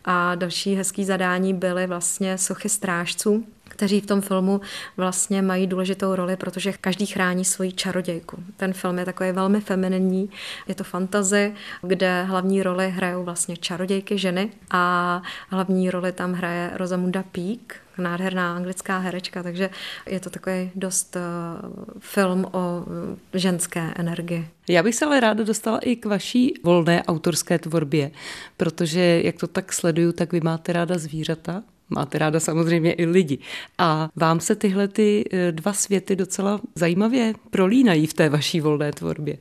a 0.06 0.36
další 0.36 0.76
hezký 0.82 1.06
zadání 1.06 1.54
byly 1.54 1.88
vlastně 1.88 2.38
sochy 2.38 2.70
strážců, 2.70 3.46
kteří 3.72 4.02
v 4.02 4.06
tom 4.06 4.22
filmu 4.22 4.62
vlastně 4.98 5.42
mají 5.42 5.68
důležitou 5.68 6.16
roli, 6.16 6.36
protože 6.36 6.74
každý 6.74 7.06
chrání 7.06 7.46
svoji 7.46 7.72
čarodějku. 7.72 8.44
Ten 8.58 8.74
film 8.74 9.00
je 9.00 9.06
takový 9.06 9.32
velmi 9.32 9.62
femininní, 9.62 10.30
je 10.68 10.76
to 10.76 10.84
fantazy, 10.84 11.54
kde 11.82 12.24
hlavní 12.24 12.64
roli 12.64 12.90
hrajou 12.92 13.24
vlastně 13.24 13.58
čarodějky 13.58 14.18
ženy 14.18 14.50
a 14.72 15.22
hlavní 15.50 15.90
roli 15.90 16.12
tam 16.12 16.34
hraje 16.34 16.72
Rosamunda 16.74 17.24
Peake, 17.24 17.76
nádherná 17.98 18.56
anglická 18.56 18.98
herečka, 18.98 19.44
takže 19.44 19.70
je 20.06 20.20
to 20.20 20.30
takový 20.30 20.72
dost 20.76 21.16
uh, 21.16 21.70
film 22.00 22.46
o 22.52 22.86
ženské 23.34 23.94
energii. 23.96 24.48
Já 24.70 24.84
bych 24.84 24.96
se 24.96 25.06
ale 25.06 25.20
ráda 25.20 25.44
dostala 25.44 25.80
i 25.80 25.96
k 25.96 26.06
vaší 26.06 26.54
volné 26.64 27.04
autorské 27.04 27.60
tvorbě, 27.60 28.12
protože 28.58 29.22
jak 29.24 29.36
to 29.36 29.48
tak 29.48 29.74
sleduju, 29.74 30.12
tak 30.12 30.32
vy 30.32 30.42
máte 30.42 30.74
ráda 30.74 30.98
zvířata, 30.98 31.64
máte 31.92 32.18
ráda 32.18 32.40
samozřejmě 32.40 32.94
i 32.94 33.06
lidi. 33.06 33.38
A 33.78 34.10
vám 34.16 34.40
se 34.40 34.56
tyhle 34.56 34.88
ty 34.88 35.24
eh, 35.32 35.52
dva 35.52 35.74
světy 35.74 36.16
docela 36.16 36.62
zajímavě 36.76 37.34
prolínají 37.50 38.08
v 38.08 38.14
té 38.14 38.30
vaší 38.30 38.62
volné 38.62 38.92
tvorbě. 38.92 39.38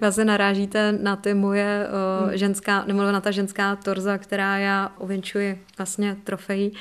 Vlastně 0.00 0.24
narážíte 0.24 0.92
na 0.92 1.16
ty 1.16 1.34
moje 1.34 1.86
uh, 2.24 2.30
ženská, 2.30 2.84
nebo 2.86 3.02
na 3.02 3.20
ta 3.20 3.30
ženská 3.30 3.76
torza, 3.76 4.18
která 4.18 4.58
já 4.58 4.92
uvěnčuji 4.98 5.64
vlastně 5.78 6.16
trofejí. 6.24 6.72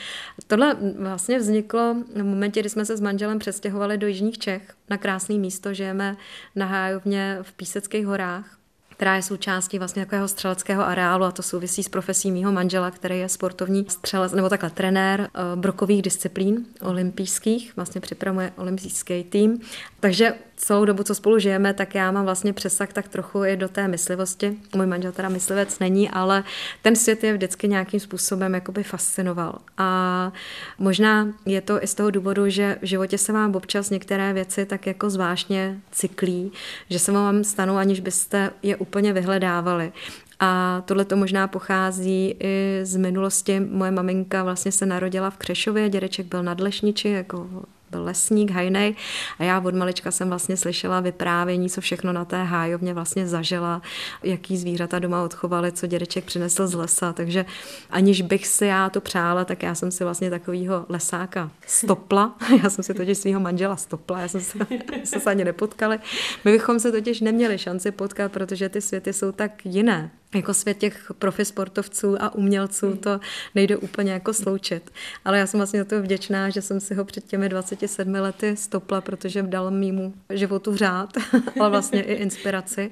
Tohle 0.47 0.77
vlastně 0.99 1.39
vzniklo 1.39 1.95
v 2.15 2.23
momentě, 2.23 2.59
kdy 2.59 2.69
jsme 2.69 2.85
se 2.85 2.97
s 2.97 3.01
manželem 3.01 3.39
přestěhovali 3.39 3.97
do 3.97 4.07
Jižních 4.07 4.37
Čech 4.37 4.73
na 4.89 4.97
krásné 4.97 5.35
místo. 5.35 5.73
Žijeme 5.73 6.17
na 6.55 6.65
hájovně 6.65 7.37
v 7.41 7.53
Píseckých 7.53 8.05
horách 8.05 8.56
která 8.97 9.15
je 9.15 9.21
součástí 9.21 9.79
vlastně 9.79 10.05
takového 10.05 10.27
střeleckého 10.27 10.87
areálu 10.87 11.23
a 11.23 11.31
to 11.31 11.43
souvisí 11.43 11.83
s 11.83 11.89
profesí 11.89 12.31
mýho 12.31 12.51
manžela, 12.51 12.91
který 12.91 13.19
je 13.19 13.29
sportovní 13.29 13.85
střelec, 13.89 14.31
nebo 14.31 14.49
takhle 14.49 14.69
trenér 14.69 15.21
eh, 15.21 15.55
brokových 15.55 16.01
disciplín 16.01 16.65
olympijských, 16.81 17.75
vlastně 17.75 18.01
připravuje 18.01 18.53
olympijský 18.57 19.23
tým. 19.23 19.59
Takže 19.99 20.33
celou 20.57 20.85
dobu, 20.85 21.03
co 21.03 21.15
spolu 21.15 21.39
žijeme, 21.39 21.73
tak 21.73 21.95
já 21.95 22.11
mám 22.11 22.25
vlastně 22.25 22.53
přesah 22.53 22.93
tak 22.93 23.07
trochu 23.07 23.45
i 23.45 23.57
do 23.57 23.69
té 23.69 23.87
myslivosti. 23.87 24.57
Můj 24.75 24.85
manžel 24.85 25.11
teda 25.11 25.29
myslivec 25.29 25.79
není, 25.79 26.09
ale 26.09 26.43
ten 26.81 26.95
svět 26.95 27.23
je 27.23 27.33
vždycky 27.33 27.67
nějakým 27.67 27.99
způsobem 27.99 28.53
jakoby 28.53 28.83
fascinoval. 28.83 29.59
A 29.77 30.31
možná 30.77 31.27
je 31.45 31.61
to 31.61 31.83
i 31.83 31.87
z 31.87 31.95
toho 31.95 32.11
důvodu, 32.11 32.49
že 32.49 32.77
v 32.81 32.85
životě 32.85 33.17
se 33.17 33.33
vám 33.33 33.55
občas 33.55 33.89
některé 33.89 34.33
věci 34.33 34.65
tak 34.65 34.87
jako 34.87 35.09
zvláštně 35.09 35.79
cyklí, 35.91 36.51
že 36.89 36.99
se 36.99 37.11
vám 37.11 37.43
stanou, 37.43 37.75
aniž 37.75 37.99
byste 37.99 38.51
je 38.63 38.75
úplně 38.75 39.13
vyhledávali. 39.13 39.91
A 40.39 40.81
tohle 40.85 41.05
to 41.05 41.15
možná 41.15 41.47
pochází 41.47 42.35
i 42.39 42.79
z 42.83 42.95
minulosti. 42.95 43.59
Moje 43.59 43.91
maminka 43.91 44.43
vlastně 44.43 44.71
se 44.71 44.85
narodila 44.85 45.29
v 45.29 45.37
Křešově, 45.37 45.89
dědeček 45.89 46.25
byl 46.25 46.43
nadlešniči, 46.43 47.09
jako 47.09 47.49
byl 47.91 48.03
lesník, 48.03 48.51
hajnej 48.51 48.95
a 49.39 49.43
já 49.43 49.59
od 49.59 49.75
malička 49.75 50.11
jsem 50.11 50.29
vlastně 50.29 50.57
slyšela 50.57 50.99
vyprávění, 50.99 51.69
co 51.69 51.81
všechno 51.81 52.13
na 52.13 52.25
té 52.25 52.43
hájovně 52.43 52.93
vlastně 52.93 53.27
zažila, 53.27 53.81
jaký 54.23 54.57
zvířata 54.57 54.99
doma 54.99 55.23
odchovali, 55.23 55.71
co 55.71 55.87
dědeček 55.87 56.25
přinesl 56.25 56.67
z 56.67 56.73
lesa, 56.73 57.13
takže 57.13 57.45
aniž 57.89 58.21
bych 58.21 58.47
si 58.47 58.65
já 58.65 58.89
to 58.89 59.01
přála, 59.01 59.45
tak 59.45 59.63
já 59.63 59.75
jsem 59.75 59.91
si 59.91 60.03
vlastně 60.03 60.29
takového 60.29 60.85
lesáka 60.89 61.51
stopla, 61.67 62.35
já 62.63 62.69
jsem 62.69 62.83
si 62.83 62.93
totiž 62.93 63.17
svého 63.17 63.39
manžela 63.39 63.75
stopla, 63.75 64.19
já 64.19 64.27
jsem 64.27 64.41
se, 64.41 64.59
se 65.19 65.29
ani 65.29 65.45
nepotkali. 65.45 65.99
My 66.45 66.51
bychom 66.51 66.79
se 66.79 66.91
totiž 66.91 67.21
neměli 67.21 67.57
šanci 67.57 67.91
potkat, 67.91 68.31
protože 68.31 68.69
ty 68.69 68.81
světy 68.81 69.13
jsou 69.13 69.31
tak 69.31 69.65
jiné 69.65 70.11
jako 70.35 70.53
svět 70.53 70.77
těch 70.77 71.11
profi 71.19 71.45
sportovců 71.45 72.21
a 72.21 72.35
umělců 72.35 72.95
to 72.95 73.19
nejde 73.55 73.77
úplně 73.77 74.11
jako 74.11 74.33
sloučit. 74.33 74.91
Ale 75.25 75.39
já 75.39 75.47
jsem 75.47 75.57
vlastně 75.59 75.79
za 75.79 75.85
to 75.85 76.01
vděčná, 76.01 76.49
že 76.49 76.61
jsem 76.61 76.79
si 76.79 76.95
ho 76.95 77.05
před 77.05 77.25
těmi 77.25 77.49
27 77.49 78.13
lety 78.13 78.57
stopla, 78.57 79.01
protože 79.01 79.43
dal 79.43 79.71
mýmu 79.71 80.13
životu 80.33 80.75
řád, 80.75 81.09
ale 81.59 81.69
vlastně 81.69 82.01
i 82.01 82.13
inspiraci. 82.13 82.91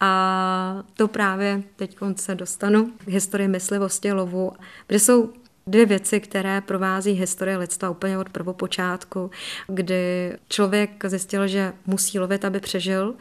A 0.00 0.82
to 0.94 1.08
právě 1.08 1.62
teď 1.76 1.96
se 2.16 2.34
dostanu 2.34 2.92
k 3.04 3.08
historii 3.08 3.48
myslivosti 3.48 4.12
lovu, 4.12 4.52
kde 4.86 4.98
jsou 4.98 5.32
dvě 5.66 5.86
věci, 5.86 6.20
které 6.20 6.60
provází 6.60 7.12
historie 7.12 7.56
lidstva 7.56 7.90
úplně 7.90 8.18
od 8.18 8.28
prvopočátku, 8.28 9.30
kdy 9.66 10.32
člověk 10.48 11.04
zjistil, 11.06 11.46
že 11.46 11.72
musí 11.86 12.18
lovit, 12.18 12.44
aby 12.44 12.60
přežil 12.60 13.14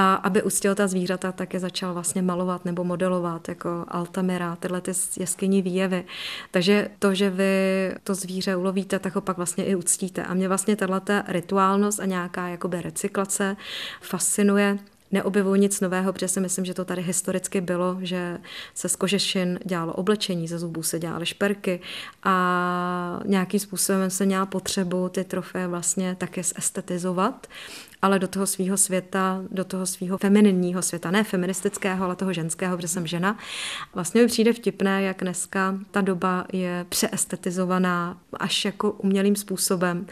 a 0.00 0.14
aby 0.14 0.42
uctil 0.42 0.74
ta 0.74 0.86
zvířata, 0.86 1.32
tak 1.32 1.54
je 1.54 1.60
začal 1.60 1.94
vlastně 1.94 2.22
malovat 2.22 2.64
nebo 2.64 2.84
modelovat, 2.84 3.48
jako 3.48 3.84
Altamira, 3.88 4.56
tyhle 4.56 4.80
ty 4.80 4.92
jeskyní 5.20 5.62
výjevy. 5.62 6.04
Takže 6.50 6.90
to, 6.98 7.14
že 7.14 7.30
vy 7.30 7.94
to 8.04 8.14
zvíře 8.14 8.56
ulovíte, 8.56 8.98
tak 8.98 9.14
ho 9.14 9.20
pak 9.20 9.36
vlastně 9.36 9.64
i 9.64 9.74
uctíte. 9.74 10.24
A 10.24 10.34
mě 10.34 10.48
vlastně 10.48 10.76
tato 10.76 11.12
rituálnost 11.28 12.00
a 12.00 12.04
nějaká 12.04 12.48
jakoby 12.48 12.82
recyklace 12.82 13.56
fascinuje 14.00 14.78
neobjevuju 15.12 15.54
nic 15.54 15.80
nového, 15.80 16.12
protože 16.12 16.28
si 16.28 16.40
myslím, 16.40 16.64
že 16.64 16.74
to 16.74 16.84
tady 16.84 17.02
historicky 17.02 17.60
bylo, 17.60 17.98
že 18.00 18.38
se 18.74 18.88
z 18.88 18.96
kožešin 18.96 19.58
dělalo 19.64 19.92
oblečení, 19.92 20.48
ze 20.48 20.58
zubů 20.58 20.82
se 20.82 20.98
dělaly 20.98 21.26
šperky 21.26 21.80
a 22.22 23.20
nějakým 23.24 23.60
způsobem 23.60 24.10
se 24.10 24.26
měla 24.26 24.46
potřebu 24.46 25.08
ty 25.08 25.24
trofeje 25.24 25.66
vlastně 25.66 26.16
také 26.18 26.40
estetizovat 26.40 27.46
ale 28.02 28.18
do 28.18 28.28
toho 28.28 28.46
svého 28.46 28.76
světa, 28.76 29.42
do 29.50 29.64
toho 29.64 29.86
svého 29.86 30.18
femininního 30.18 30.82
světa, 30.82 31.10
ne 31.10 31.24
feministického, 31.24 32.04
ale 32.04 32.16
toho 32.16 32.32
ženského, 32.32 32.76
protože 32.76 32.88
jsem 32.88 33.06
žena. 33.06 33.38
Vlastně 33.94 34.22
mi 34.22 34.26
přijde 34.26 34.52
vtipné, 34.52 35.02
jak 35.02 35.20
dneska 35.20 35.78
ta 35.90 36.00
doba 36.00 36.44
je 36.52 36.86
přeestetizovaná 36.88 38.18
až 38.32 38.64
jako 38.64 38.92
umělým 38.92 39.36
způsobem. 39.36 40.06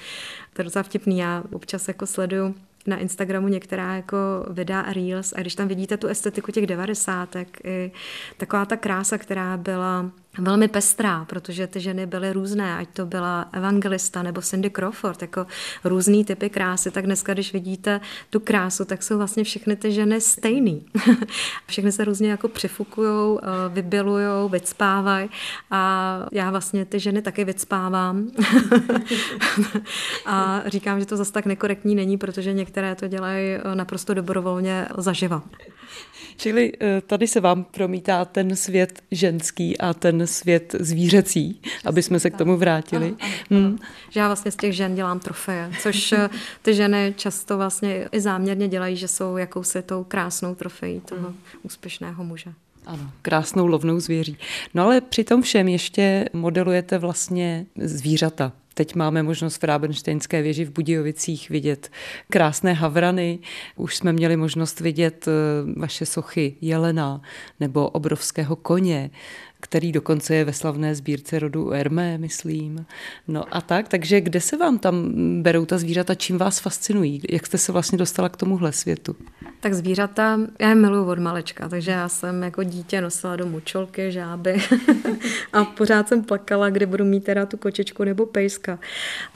To 0.53 0.61
je 0.61 0.65
docela 0.65 0.83
vtipný, 0.83 1.19
já 1.19 1.43
občas 1.53 1.89
jako 1.89 2.07
sleduju 2.07 2.55
na 2.87 2.99
Instagramu 2.99 3.49
některá 3.49 3.95
jako 3.95 4.17
videa 4.51 4.81
a 4.81 4.93
reels. 4.93 5.33
A 5.37 5.41
když 5.41 5.55
tam 5.55 5.69
vidíte 5.69 5.97
tu 5.97 6.07
estetiku 6.07 6.53
těch 6.53 6.67
devadesátek, 6.67 7.59
i 7.65 7.93
taková 8.37 8.67
ta 8.67 8.77
krása, 8.77 9.19
která 9.19 9.57
byla 9.57 10.11
velmi 10.39 10.69
pestrá, 10.69 11.25
protože 11.25 11.67
ty 11.67 11.81
ženy 11.81 12.07
byly 12.07 12.33
různé, 12.33 12.77
ať 12.77 12.89
to 12.89 13.07
byla 13.07 13.49
Evangelista 13.53 14.23
nebo 14.23 14.43
Cindy 14.43 14.71
Crawford, 14.71 15.23
jako 15.23 15.47
různý 15.85 16.25
typy 16.25 16.51
krásy, 16.51 16.91
tak 16.91 17.07
dneska, 17.07 17.35
když 17.35 17.53
vidíte 17.53 18.01
tu 18.31 18.41
krásu, 18.41 18.85
tak 18.85 19.03
jsou 19.03 19.17
vlastně 19.17 19.45
všechny 19.45 19.77
ty 19.77 19.93
ženy 19.93 20.21
stejný. 20.21 20.87
všechny 21.67 21.93
se 21.93 22.05
různě 22.05 22.31
jako 22.31 22.49
přifukujou, 22.49 23.41
eh, 23.43 23.47
vybilujou, 23.69 24.49
vycpávají 24.49 25.31
a 25.71 26.27
já 26.33 26.51
vlastně 26.51 26.85
ty 26.85 27.01
ženy 27.01 27.23
taky 27.23 27.45
vycpávám 27.45 28.31
a 30.27 30.63
říkám, 30.67 31.01
že 31.01 31.07
to 31.07 31.17
zase 31.17 31.33
tak 31.33 31.47
nekorektní 31.47 31.95
není, 31.95 32.19
protože 32.19 32.53
některé 32.53 32.95
to 32.95 33.09
dělají 33.09 33.55
eh, 33.55 33.75
naprosto 33.75 34.15
dobrovolně 34.15 34.89
zaživa. 34.99 35.43
Čili 36.37 36.73
eh, 36.81 37.01
tady 37.01 37.27
se 37.27 37.41
vám 37.41 37.65
promítá 37.65 38.25
ten 38.25 38.57
svět 38.57 39.03
ženský 39.11 39.79
a 39.79 39.95
ten 39.95 40.27
svět 40.27 40.75
zvířecí, 40.81 41.61
aby 41.85 42.03
jsme 42.03 42.21
se 42.21 42.31
k 42.31 42.37
tomu 42.37 42.57
vrátili. 42.57 43.07
Ano, 43.07 43.17
ano, 43.51 43.61
hmm. 43.61 43.79
Že 44.11 44.21
já 44.21 44.27
vlastně 44.27 44.51
z 44.51 44.57
těch 44.57 44.73
žen 44.73 44.95
dělám 44.95 45.21
trofeje, 45.21 45.71
což 45.83 46.13
eh, 46.13 46.31
ty 46.63 46.75
ženy 46.75 47.15
často 47.17 47.57
vlastně 47.57 48.09
i 48.13 48.21
záměrně 48.21 48.69
dělají, 48.69 48.97
že 48.97 49.09
jsou 49.09 49.37
jakousi 49.37 49.83
tou 49.83 50.05
krásnou 50.05 50.55
trofejí 50.55 51.01
toho 51.01 51.29
hmm. 51.29 51.37
úspěšného 51.63 52.25
muže. 52.25 52.53
Ano, 52.87 53.11
krásnou 53.23 53.67
lovnou 53.67 54.01
zvěří. 54.01 54.39
No 54.75 54.85
ale 54.85 55.01
při 55.01 55.25
tom 55.25 55.43
všem 55.43 55.69
ještě 55.69 56.25
modelujete 56.33 56.99
vlastně 56.99 57.67
zvířata. 57.77 58.53
Teď 58.79 58.95
máme 58.95 59.23
možnost 59.23 59.63
v 59.63 59.65
Rábenštejnské 59.65 60.43
věži 60.43 60.65
v 60.65 60.71
Budějovicích 60.71 61.51
vidět 61.51 61.91
krásné 62.31 62.73
havrany. 62.73 63.39
Už 63.77 63.97
jsme 63.97 64.13
měli 64.13 64.37
možnost 64.37 64.81
vidět 64.81 65.29
eh, 65.29 65.33
vaše 65.81 66.07
sochy 66.07 66.57
jelena 66.61 67.21
nebo 67.61 67.89
obrovského 67.89 68.57
koně 68.57 69.11
který 69.61 69.93
dokonce 69.93 70.35
je 70.35 70.45
ve 70.45 70.53
slavné 70.53 70.95
sbírce 70.95 71.39
rodu 71.39 71.73
Ermé, 71.73 72.19
myslím. 72.19 72.87
No 73.29 73.45
a 73.57 73.61
tak, 73.61 73.89
takže 73.89 74.21
kde 74.21 74.41
se 74.41 74.57
vám 74.57 74.79
tam 74.79 75.13
berou 75.43 75.67
ta 75.67 75.79
zvířata, 75.79 76.15
čím 76.15 76.39
vás 76.39 76.59
fascinují? 76.59 77.23
Jak 77.31 77.47
jste 77.47 77.59
se 77.59 77.73
vlastně 77.73 77.99
dostala 77.99 78.29
k 78.29 78.37
tomuhle 78.37 78.73
světu? 78.73 79.17
Tak 79.61 79.75
zvířata, 79.75 80.41
já 80.61 80.69
je 80.69 80.75
miluju 80.75 81.05
od 81.05 81.19
malečka, 81.19 81.69
takže 81.69 81.91
já 81.91 82.09
jsem 82.09 82.43
jako 82.43 82.63
dítě 82.63 83.01
nosila 83.01 83.37
do 83.37 83.47
mučolky, 83.47 84.13
žáby 84.13 84.57
a 85.53 85.65
pořád 85.65 86.09
jsem 86.09 86.25
plakala, 86.25 86.71
kdy 86.71 86.87
budu 86.87 87.05
mít 87.05 87.25
teda 87.25 87.47
tu 87.47 87.57
kočičku 87.57 88.05
nebo 88.05 88.27
pejska. 88.27 88.79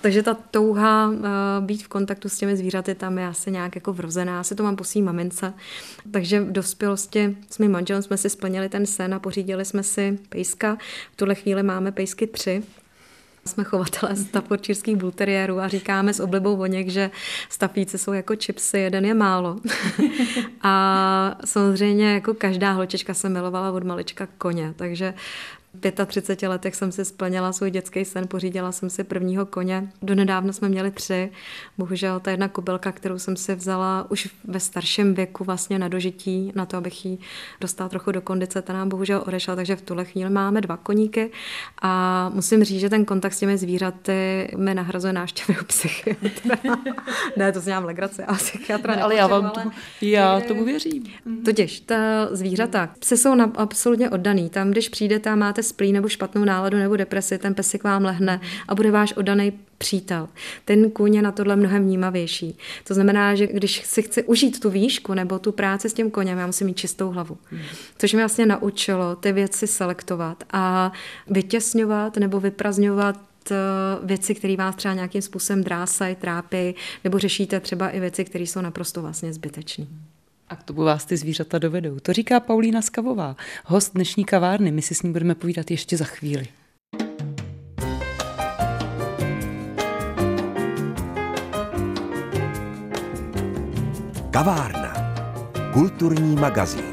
Takže 0.00 0.22
ta 0.22 0.34
touha 0.34 1.08
uh, 1.08 1.16
být 1.60 1.82
v 1.82 1.88
kontaktu 1.88 2.28
s 2.28 2.38
těmi 2.38 2.56
zvířaty 2.56 2.94
tam 2.94 3.18
je 3.18 3.26
asi 3.26 3.50
nějak 3.50 3.74
jako 3.74 3.92
vrozená. 3.92 4.36
Já 4.36 4.56
to 4.56 4.62
mám 4.62 4.76
po 4.76 4.84
svým 4.84 5.04
mamince. 5.04 5.52
Takže 6.10 6.40
v 6.40 6.52
dospělosti 6.52 7.36
s 7.50 7.58
mým 7.58 7.70
manželem 7.70 8.02
jsme 8.02 8.16
si 8.16 8.30
splnili 8.30 8.68
ten 8.68 8.86
sen 8.86 9.14
a 9.14 9.18
pořídili 9.18 9.64
jsme 9.64 9.82
si 9.82 10.09
pejska. 10.16 10.78
V 11.12 11.16
tuhle 11.16 11.34
chvíli 11.34 11.62
máme 11.62 11.92
pejsky 11.92 12.26
tři. 12.26 12.62
Jsme 13.46 13.64
chovatelé 13.64 14.16
staforčírských 14.16 14.96
bulteriérů 14.96 15.60
a 15.60 15.68
říkáme 15.68 16.14
s 16.14 16.20
oblibou 16.20 16.60
o 16.60 16.66
něk, 16.66 16.88
že 16.88 17.10
stafíci 17.48 17.98
jsou 17.98 18.12
jako 18.12 18.36
čipsy, 18.36 18.78
jeden 18.78 19.04
je 19.04 19.14
málo. 19.14 19.60
a 20.62 21.36
samozřejmě 21.44 22.14
jako 22.14 22.34
každá 22.34 22.72
holčička 22.72 23.14
se 23.14 23.28
milovala 23.28 23.70
od 23.70 23.84
malička 23.84 24.28
koně, 24.38 24.74
takže 24.76 25.14
35 26.06 26.48
letech 26.48 26.74
jsem 26.74 26.92
si 26.92 27.04
splnila 27.04 27.52
svůj 27.52 27.70
dětský 27.70 28.04
sen, 28.04 28.28
pořídila 28.28 28.72
jsem 28.72 28.90
si 28.90 29.04
prvního 29.04 29.46
koně. 29.46 29.92
Donedávno 30.02 30.52
jsme 30.52 30.68
měli 30.68 30.90
tři. 30.90 31.30
Bohužel 31.78 32.20
ta 32.20 32.30
jedna 32.30 32.48
kobylka, 32.48 32.92
kterou 32.92 33.18
jsem 33.18 33.36
si 33.36 33.54
vzala 33.54 34.06
už 34.10 34.28
ve 34.44 34.60
starším 34.60 35.14
věku 35.14 35.44
vlastně 35.44 35.78
na 35.78 35.88
dožití, 35.88 36.52
na 36.54 36.66
to, 36.66 36.76
abych 36.76 37.06
ji 37.06 37.18
dostala 37.60 37.88
trochu 37.88 38.12
do 38.12 38.20
kondice, 38.20 38.62
ta 38.62 38.72
nám 38.72 38.88
bohužel 38.88 39.24
odešla, 39.26 39.56
takže 39.56 39.76
v 39.76 39.82
tuhle 39.82 40.04
chvíli 40.04 40.30
máme 40.30 40.60
dva 40.60 40.76
koníky 40.76 41.30
a 41.82 42.28
musím 42.34 42.64
říct, 42.64 42.80
že 42.80 42.90
ten 42.90 43.04
kontakt 43.04 43.32
s 43.32 43.38
těmi 43.38 43.58
zvířaty 43.58 44.48
mi 44.56 44.74
nahrazuje 44.74 45.12
návštěvy 45.12 45.60
u 45.60 45.64
psychiatra. 45.64 46.56
ne, 47.36 47.52
to 47.52 47.60
znám 47.60 47.84
legrace, 47.84 48.24
a 48.24 48.34
psychiatra 48.34 48.96
ne, 48.96 49.02
ale 49.02 49.14
já 49.14 49.26
vám 49.26 49.50
tomu, 49.50 49.70
já 50.00 50.40
tomu 50.40 50.64
věřím. 50.64 51.04
Totiž, 51.44 51.80
ta 51.80 52.28
zvířata, 52.30 52.90
psy 52.98 53.16
jsou 53.16 53.34
na, 53.34 53.52
absolutně 53.54 54.10
oddaný. 54.10 54.50
Tam, 54.50 54.70
když 54.70 54.88
přijdete 54.88 55.30
a 55.30 55.36
máte 55.36 55.59
máte 55.60 55.68
splí 55.68 55.92
nebo 55.92 56.08
špatnou 56.08 56.44
náladu 56.44 56.78
nebo 56.78 56.96
depresi, 56.96 57.38
ten 57.38 57.54
pes 57.54 57.76
k 57.78 57.84
vám 57.84 58.04
lehne 58.04 58.40
a 58.68 58.74
bude 58.74 58.90
váš 58.90 59.12
oddaný 59.12 59.52
přítel. 59.78 60.28
Ten 60.64 60.90
kůň 60.90 61.14
je 61.14 61.22
na 61.22 61.32
tohle 61.32 61.56
mnohem 61.56 61.82
vnímavější. 61.82 62.58
To 62.84 62.94
znamená, 62.94 63.34
že 63.34 63.46
když 63.46 63.82
si 63.84 64.02
chci 64.02 64.22
užít 64.22 64.60
tu 64.60 64.70
výšku 64.70 65.14
nebo 65.14 65.38
tu 65.38 65.52
práci 65.52 65.88
s 65.88 65.94
tím 65.94 66.10
koněm, 66.10 66.38
já 66.38 66.46
musím 66.46 66.66
mít 66.66 66.76
čistou 66.76 67.10
hlavu. 67.10 67.38
Což 67.98 68.12
mě 68.12 68.22
vlastně 68.22 68.46
naučilo 68.46 69.16
ty 69.16 69.32
věci 69.32 69.66
selektovat 69.66 70.44
a 70.52 70.92
vytěsňovat 71.28 72.16
nebo 72.16 72.40
vyprazňovat 72.40 73.16
eh, 73.50 73.56
věci, 74.02 74.34
které 74.34 74.56
vás 74.56 74.76
třeba 74.76 74.94
nějakým 74.94 75.22
způsobem 75.22 75.64
drásají, 75.64 76.16
trápí, 76.16 76.74
nebo 77.04 77.18
řešíte 77.18 77.60
třeba 77.60 77.88
i 77.88 78.00
věci, 78.00 78.24
které 78.24 78.44
jsou 78.44 78.60
naprosto 78.60 79.02
vlastně 79.02 79.32
zbytečné. 79.32 79.86
A 80.50 80.56
k 80.56 80.62
tomu 80.62 80.82
vás 80.82 81.04
ty 81.04 81.16
zvířata 81.16 81.58
dovedou. 81.58 81.98
To 81.98 82.12
říká 82.12 82.40
Paulína 82.40 82.82
Skavová, 82.82 83.36
host 83.64 83.94
dnešní 83.94 84.24
kavárny. 84.24 84.72
My 84.72 84.82
si 84.82 84.94
s 84.94 85.02
ní 85.02 85.12
budeme 85.12 85.34
povídat 85.34 85.70
ještě 85.70 85.96
za 85.96 86.04
chvíli. 86.04 86.46
Kavárna. 94.30 94.94
Kulturní 95.72 96.36
magazín. 96.36 96.89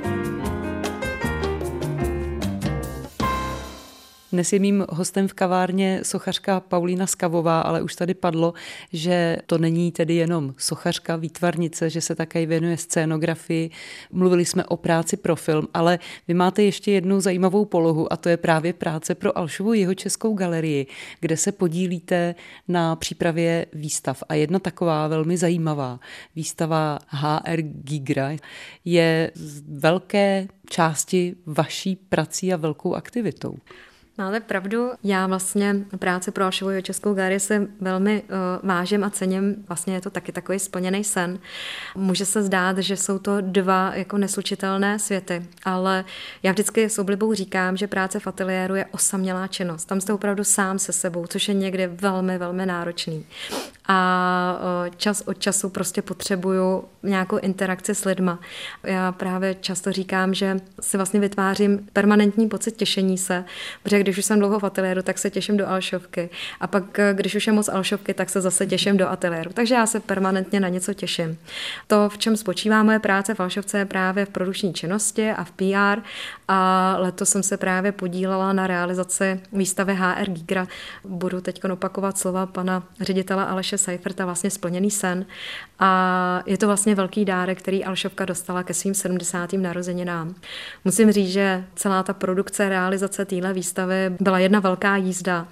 Dnes 4.32 4.54
je 4.54 4.60
mým 4.60 4.86
hostem 4.90 5.28
v 5.28 5.34
kavárně 5.34 6.00
sochařka 6.04 6.60
Paulína 6.60 7.08
Skavová, 7.08 7.62
ale 7.62 7.82
už 7.82 7.96
tady 7.96 8.14
padlo, 8.14 8.54
že 8.94 9.38
to 9.46 9.58
není 9.58 9.92
tedy 9.92 10.16
jenom 10.16 10.54
sochařka, 10.58 11.16
výtvarnice, 11.16 11.90
že 11.90 12.02
se 12.02 12.16
také 12.16 12.46
věnuje 12.46 12.78
scénografii. 12.78 13.70
Mluvili 14.12 14.46
jsme 14.46 14.66
o 14.66 14.78
práci 14.78 15.18
pro 15.18 15.36
film, 15.36 15.68
ale 15.74 16.00
vy 16.28 16.34
máte 16.34 16.64
ještě 16.64 16.92
jednu 16.92 17.22
zajímavou 17.22 17.66
polohu 17.66 18.14
a 18.14 18.18
to 18.18 18.30
je 18.30 18.38
právě 18.38 18.74
práce 18.74 19.16
pro 19.16 19.38
Alšovu 19.38 19.74
jeho 19.74 19.94
českou 19.94 20.34
galerii, 20.34 20.88
kde 21.20 21.38
se 21.38 21.52
podílíte 21.52 22.36
na 22.68 22.96
přípravě 22.96 23.66
výstav. 23.74 24.24
A 24.30 24.34
jedna 24.34 24.60
taková 24.60 25.08
velmi 25.08 25.38
zajímavá 25.38 26.00
výstava 26.36 27.00
HR 27.08 27.62
Gigra 27.62 28.32
je 28.86 29.32
z 29.36 29.64
velké 29.68 30.48
části 30.70 31.36
vaší 31.46 31.96
prací 31.96 32.54
a 32.54 32.58
velkou 32.58 32.94
aktivitou. 32.96 33.58
Máte 34.20 34.40
pravdu, 34.40 34.92
já 35.04 35.28
vlastně 35.28 35.76
práci 36.00 36.32
pro 36.32 36.44
Alšovu 36.44 36.82
Českou 36.82 37.14
galerii 37.14 37.40
se 37.40 37.68
velmi 37.82 38.24
uh, 38.24 38.70
vážím 38.70 39.04
a 39.04 39.10
cením. 39.10 39.66
Vlastně 39.68 39.94
je 39.94 40.02
to 40.02 40.10
taky 40.10 40.32
takový 40.32 40.60
splněný 40.60 41.04
sen. 41.04 41.40
Může 41.96 42.26
se 42.26 42.44
zdát, 42.44 42.78
že 42.78 42.98
jsou 42.98 43.20
to 43.20 43.42
dva 43.42 43.92
jako 43.96 44.18
neslučitelné 44.18 45.00
světy, 45.00 45.46
ale 45.64 46.06
já 46.44 46.52
vždycky 46.52 46.90
s 46.90 47.00
oblibou 47.00 47.34
říkám, 47.34 47.78
že 47.78 47.88
práce 47.88 48.20
v 48.20 48.28
ateliéru 48.28 48.76
je 48.76 48.86
osamělá 48.86 49.48
činnost. 49.48 49.86
Tam 49.86 50.02
jste 50.02 50.14
opravdu 50.14 50.44
sám 50.44 50.80
se 50.80 50.94
sebou, 50.94 51.28
což 51.28 51.48
je 51.48 51.54
někdy 51.54 51.88
velmi, 51.88 52.38
velmi 52.38 52.66
náročný 52.66 53.26
a 53.88 54.60
čas 54.98 55.24
od 55.26 55.40
času 55.40 55.70
prostě 55.70 56.02
potřebuju 56.02 56.84
nějakou 57.04 57.38
interakci 57.38 57.96
s 57.96 58.06
lidma. 58.06 58.40
Já 58.84 59.12
právě 59.12 59.56
často 59.56 59.92
říkám, 59.92 60.34
že 60.34 60.60
si 60.80 60.98
vlastně 60.98 61.20
vytvářím 61.20 61.88
permanentní 61.94 62.50
pocit 62.50 62.76
těšení 62.76 63.18
se, 63.18 63.46
protože 63.84 64.00
když 64.00 64.18
už 64.18 64.26
jsem 64.26 64.40
dlouho 64.40 64.60
v 64.60 64.64
ateliéru, 64.64 65.02
tak 65.02 65.18
se 65.18 65.30
těším 65.30 65.58
do 65.58 65.70
Alšovky 65.70 66.30
a 66.60 66.68
pak, 66.68 66.84
když 67.14 67.36
už 67.36 67.48
je 67.48 67.54
moc 67.54 67.70
Alšovky, 67.70 68.14
tak 68.14 68.30
se 68.30 68.42
zase 68.42 68.66
těším 68.66 68.98
do 68.98 69.10
ateliéru. 69.10 69.52
Takže 69.54 69.76
já 69.76 69.86
se 69.86 70.00
permanentně 70.00 70.60
na 70.60 70.68
něco 70.70 70.94
těším. 70.94 71.38
To, 71.88 72.10
v 72.10 72.18
čem 72.18 72.38
spočívá 72.38 72.84
moje 72.84 73.00
práce 73.00 73.34
v 73.34 73.40
Alšovce, 73.40 73.78
je 73.78 73.86
právě 73.86 74.26
v 74.26 74.30
produkční 74.30 74.74
činnosti 74.74 75.32
a 75.32 75.44
v 75.44 75.52
PR 75.52 76.02
a 76.48 76.96
letos 77.00 77.30
jsem 77.30 77.44
se 77.44 77.58
právě 77.58 77.92
podílela 77.92 78.54
na 78.54 78.68
realizaci 78.68 79.42
výstavy 79.54 79.96
HR 79.96 80.30
Gigra. 80.30 80.68
Budu 81.04 81.42
teď 81.42 81.64
opakovat 81.64 82.18
slova 82.18 82.46
pana 82.46 82.84
ředitele 83.02 83.46
Aleše 83.46 83.77
Aleše 83.78 83.86
Seiferta 83.86 84.26
vlastně 84.26 84.50
splněný 84.50 84.92
sen 84.92 85.26
a 85.80 86.44
je 86.46 86.58
to 86.58 86.68
vlastně 86.68 86.96
velký 86.96 87.26
dárek, 87.26 87.60
který 87.60 87.86
Alšovka 87.86 88.26
dostala 88.26 88.64
ke 88.64 88.74
svým 88.74 88.94
70. 88.94 89.54
narozeninám. 89.54 90.36
Musím 90.86 91.12
říct, 91.12 91.32
že 91.32 91.64
celá 91.76 92.04
ta 92.04 92.14
produkce, 92.14 92.70
realizace 92.70 93.26
téhle 93.26 93.54
výstavy 93.54 94.16
byla 94.20 94.40
jedna 94.40 94.60
velká 94.60 94.96
jízda 94.96 95.48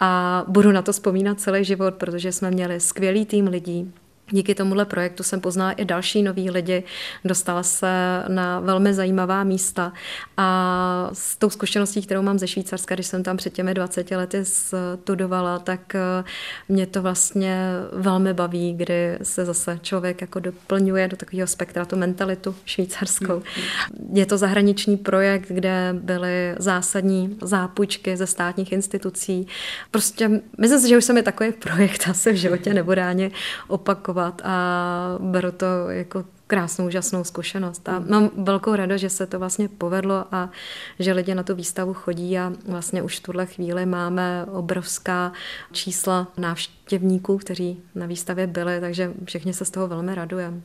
a 0.00 0.44
budu 0.48 0.72
na 0.72 0.82
to 0.82 0.92
vzpomínat 0.92 1.40
celý 1.40 1.64
život, 1.64 1.94
protože 1.94 2.32
jsme 2.32 2.50
měli 2.50 2.80
skvělý 2.80 3.26
tým 3.26 3.46
lidí, 3.46 3.92
Díky 4.30 4.54
tomuhle 4.54 4.84
projektu 4.84 5.22
jsem 5.22 5.40
poznala 5.40 5.72
i 5.72 5.84
další 5.84 6.22
nový 6.22 6.50
lidi, 6.50 6.84
dostala 7.24 7.62
se 7.62 8.22
na 8.28 8.60
velmi 8.60 8.94
zajímavá 8.94 9.44
místa 9.44 9.92
a 10.36 11.10
s 11.12 11.36
tou 11.36 11.50
zkušeností, 11.50 12.02
kterou 12.02 12.22
mám 12.22 12.38
ze 12.38 12.48
Švýcarska, 12.48 12.94
když 12.94 13.06
jsem 13.06 13.22
tam 13.22 13.36
před 13.36 13.52
těmi 13.52 13.74
20 13.74 14.10
lety 14.10 14.44
studovala, 14.44 15.58
tak 15.58 15.94
eh, 15.94 16.24
mě 16.68 16.86
to 16.86 17.02
vlastně 17.02 17.58
velmi 17.92 18.34
baví, 18.34 18.74
kdy 18.74 19.18
se 19.22 19.44
zase 19.44 19.78
člověk 19.82 20.20
jako 20.20 20.40
doplňuje 20.40 21.08
do 21.08 21.16
takového 21.16 21.46
spektra 21.46 21.84
tu 21.84 21.96
mentalitu 21.96 22.54
švýcarskou. 22.64 23.38
Mm-hmm. 23.38 24.06
Je 24.12 24.26
to 24.26 24.38
zahraniční 24.38 24.96
projekt, 24.96 25.48
kde 25.48 25.88
byly 25.92 26.54
zásadní 26.58 27.38
zápůjčky 27.42 28.16
ze 28.16 28.26
státních 28.26 28.72
institucí. 28.72 29.46
Prostě 29.90 30.30
myslím 30.58 30.80
si, 30.80 30.88
že 30.88 30.98
už 30.98 31.04
se 31.04 31.12
mi 31.12 31.22
takový 31.22 31.52
projekt 31.52 32.08
asi 32.08 32.32
v 32.32 32.36
životě 32.36 32.74
nebude 32.74 33.02
ani 33.02 33.30
opakovat 33.68 34.13
opakovat 34.14 34.42
a 34.44 35.18
beru 35.18 35.52
to 35.52 35.66
jako 35.88 36.24
krásnou, 36.46 36.86
úžasnou 36.86 37.24
zkušenost. 37.24 37.88
A 37.88 37.98
mám 37.98 38.30
velkou 38.36 38.74
radost, 38.74 39.00
že 39.00 39.10
se 39.10 39.26
to 39.26 39.38
vlastně 39.38 39.68
povedlo 39.68 40.24
a 40.32 40.50
že 40.98 41.12
lidi 41.12 41.34
na 41.34 41.42
tu 41.42 41.54
výstavu 41.54 41.94
chodí 41.94 42.38
a 42.38 42.52
vlastně 42.68 43.02
už 43.02 43.18
v 43.18 43.22
tuhle 43.22 43.46
chvíli 43.46 43.86
máme 43.86 44.46
obrovská 44.52 45.32
čísla 45.72 46.28
návštěvníků, 46.36 47.38
kteří 47.38 47.82
na 47.94 48.06
výstavě 48.06 48.46
byli, 48.46 48.80
takže 48.80 49.12
všichni 49.24 49.54
se 49.54 49.64
z 49.64 49.70
toho 49.70 49.88
velmi 49.88 50.14
radujeme. 50.14 50.60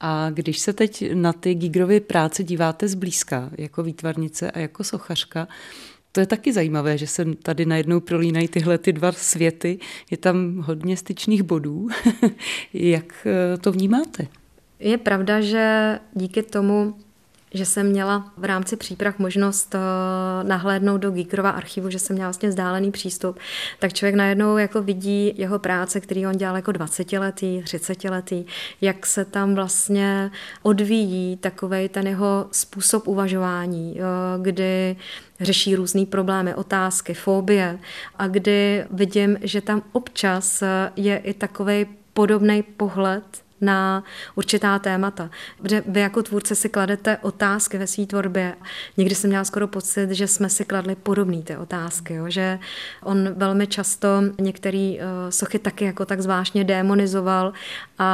A 0.00 0.30
když 0.30 0.58
se 0.58 0.72
teď 0.72 1.14
na 1.14 1.32
ty 1.32 1.54
Gigrovy 1.54 2.00
práce 2.00 2.44
díváte 2.44 2.88
zblízka, 2.88 3.50
jako 3.58 3.82
výtvarnice 3.82 4.50
a 4.50 4.58
jako 4.58 4.84
sochařka, 4.84 5.48
to 6.14 6.20
je 6.20 6.26
taky 6.26 6.52
zajímavé, 6.52 6.98
že 6.98 7.06
se 7.06 7.24
tady 7.42 7.66
najednou 7.66 8.00
prolínají 8.00 8.48
tyhle 8.48 8.78
ty 8.78 8.92
dva 8.92 9.12
světy. 9.12 9.78
Je 10.10 10.16
tam 10.16 10.58
hodně 10.58 10.96
styčných 10.96 11.42
bodů. 11.42 11.88
Jak 12.72 13.26
eh, 13.26 13.58
to 13.58 13.72
vnímáte? 13.72 14.26
Je 14.78 14.98
pravda, 14.98 15.40
že 15.40 15.98
díky 16.14 16.42
tomu, 16.42 16.94
že 17.54 17.64
jsem 17.64 17.86
měla 17.86 18.32
v 18.36 18.44
rámci 18.44 18.76
příprav 18.76 19.18
možnost 19.18 19.74
uh, 19.74 20.48
nahlédnout 20.48 20.98
do 20.98 21.10
Gíkrova 21.10 21.50
archivu, 21.50 21.90
že 21.90 21.98
jsem 21.98 22.16
měla 22.16 22.28
vlastně 22.28 22.48
vzdálený 22.48 22.90
přístup, 22.90 23.38
tak 23.78 23.92
člověk 23.92 24.14
najednou 24.14 24.58
jako 24.58 24.82
vidí 24.82 25.34
jeho 25.36 25.58
práce, 25.58 26.00
který 26.00 26.26
on 26.26 26.36
dělal 26.36 26.56
jako 26.56 26.70
20-letý, 26.70 27.62
30-letý, 27.64 28.44
jak 28.80 29.06
se 29.06 29.24
tam 29.24 29.54
vlastně 29.54 30.30
odvíjí 30.62 31.36
takovej 31.36 31.88
ten 31.88 32.06
jeho 32.06 32.46
způsob 32.52 33.08
uvažování, 33.08 33.94
uh, 33.94 34.44
kdy 34.44 34.96
řeší 35.40 35.76
různé 35.76 36.06
problémy, 36.06 36.54
otázky, 36.54 37.14
fobie 37.14 37.78
a 38.18 38.28
kdy 38.28 38.84
vidím, 38.90 39.38
že 39.42 39.60
tam 39.60 39.82
občas 39.92 40.62
je 40.96 41.16
i 41.16 41.34
takový 41.34 41.86
podobný 42.14 42.62
pohled 42.62 43.43
na 43.64 44.04
určitá 44.34 44.78
témata. 44.78 45.30
Protože 45.62 45.82
vy 45.86 46.00
jako 46.00 46.22
tvůrce 46.22 46.54
si 46.54 46.68
kladete 46.68 47.16
otázky 47.16 47.78
ve 47.78 47.86
své 47.86 48.06
tvorbě. 48.06 48.54
Někdy 48.96 49.14
jsem 49.14 49.30
měla 49.30 49.44
skoro 49.44 49.68
pocit, 49.68 50.10
že 50.10 50.26
jsme 50.26 50.48
si 50.48 50.64
kladli 50.64 50.94
podobné 50.94 51.42
ty 51.42 51.56
otázky, 51.56 52.14
jo? 52.14 52.24
že 52.28 52.58
on 53.02 53.34
velmi 53.36 53.66
často 53.66 54.08
některé 54.40 54.94
uh, 54.96 55.30
sochy 55.30 55.58
taky 55.58 55.84
jako 55.84 56.04
tak 56.04 56.20
zvláštně 56.20 56.64
demonizoval 56.64 57.52
a 57.98 58.08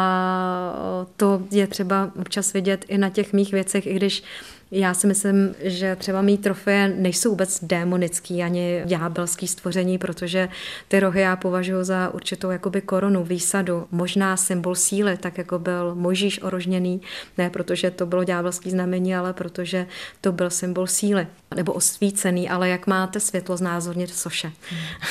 to 1.17 1.43
je 1.51 1.67
třeba 1.67 2.11
občas 2.21 2.53
vidět 2.53 2.85
i 2.89 2.99
na 2.99 3.11
těch 3.11 3.33
mých 3.33 3.53
věcech, 3.53 3.87
i 3.87 3.95
když 3.95 4.23
já 4.71 4.95
si 4.95 5.07
myslím, 5.07 5.55
že 5.63 5.97
třeba 5.97 6.23
mý 6.23 6.39
trofeje 6.39 6.95
nejsou 6.97 7.31
vůbec 7.31 7.65
démonický 7.65 8.43
ani 8.43 8.83
ďábelský 8.85 9.49
stvoření, 9.49 9.99
protože 9.99 10.49
ty 10.89 11.01
rohy 11.01 11.21
já 11.21 11.37
považuji 11.37 11.85
za 11.85 12.15
určitou 12.15 12.51
jakoby 12.51 12.81
korunu, 12.81 13.25
výsadu, 13.25 13.87
možná 13.91 14.37
symbol 14.37 14.75
síly, 14.75 15.17
tak 15.17 15.39
jako 15.39 15.59
byl 15.59 15.95
Možíš 15.95 16.43
orožněný, 16.43 17.01
ne 17.39 17.51
protože 17.51 17.91
to 17.91 18.07
bylo 18.07 18.25
ďábelský 18.25 18.71
znamení, 18.71 19.15
ale 19.15 19.33
protože 19.33 19.87
to 20.21 20.33
byl 20.33 20.51
symbol 20.51 20.87
síly 20.87 21.27
nebo 21.57 21.73
osvícený, 21.73 22.49
ale 22.49 22.69
jak 22.69 22.87
máte 22.87 23.21
světlo 23.21 23.57
znázornit 23.57 24.15
soše. 24.15 24.53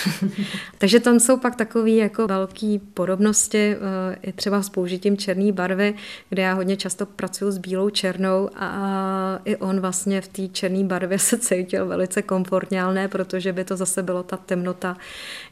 Takže 0.77 0.99
tam 0.99 1.19
jsou 1.19 1.37
pak 1.37 1.55
takové 1.55 1.89
jako 1.89 2.27
velké 2.27 2.77
podobnosti, 2.93 3.75
eh, 3.75 4.15
i 4.21 4.31
třeba 4.31 4.61
s 4.61 4.69
použitím 4.69 5.17
černé 5.17 5.51
barvy, 5.51 5.93
kde 6.29 6.41
já 6.41 6.53
hodně 6.53 6.77
často 6.77 7.05
pracuji 7.05 7.51
s 7.51 7.57
bílou 7.57 7.89
černou 7.89 8.49
a 8.55 9.39
i 9.49 9.55
on 9.55 9.79
vlastně 9.79 10.21
v 10.21 10.27
té 10.27 10.47
černé 10.47 10.83
barvě 10.83 11.19
se 11.19 11.37
cítil 11.37 11.87
velice 11.87 12.21
komfortně, 12.21 12.81
ale 12.81 12.93
ne, 12.93 13.07
protože 13.07 13.53
by 13.53 13.63
to 13.63 13.77
zase 13.77 14.03
bylo 14.03 14.23
ta 14.23 14.37
temnota, 14.37 14.97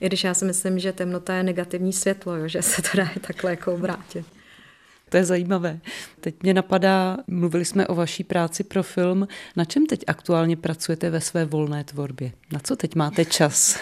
i 0.02 0.06
když 0.06 0.24
já 0.24 0.34
si 0.34 0.46
myslím, 0.46 0.80
že 0.80 0.94
temnota 0.94 1.34
je 1.34 1.44
negativní 1.44 1.94
světlo, 1.94 2.36
jo, 2.36 2.48
že 2.48 2.62
se 2.62 2.82
to 2.82 2.98
dá 2.98 3.10
takhle 3.22 3.52
jako 3.52 3.74
obrátit. 3.74 4.26
To 5.10 5.18
je 5.18 5.24
zajímavé. 5.24 5.80
Teď 6.20 6.36
mě 6.44 6.54
napadá, 6.54 7.18
mluvili 7.28 7.66
jsme 7.66 7.88
o 7.88 7.96
vaší 7.96 8.24
práci 8.24 8.64
pro 8.64 8.84
film. 8.84 9.28
Na 9.56 9.66
čem 9.66 9.86
teď 9.86 10.04
aktuálně 10.08 10.58
pracujete 10.58 11.10
ve 11.10 11.22
své 11.22 11.46
volné 11.46 11.84
tvorbě? 11.84 12.32
Na 12.52 12.60
co 12.60 12.76
teď 12.76 12.96
máte 12.96 13.26
čas? 13.26 13.80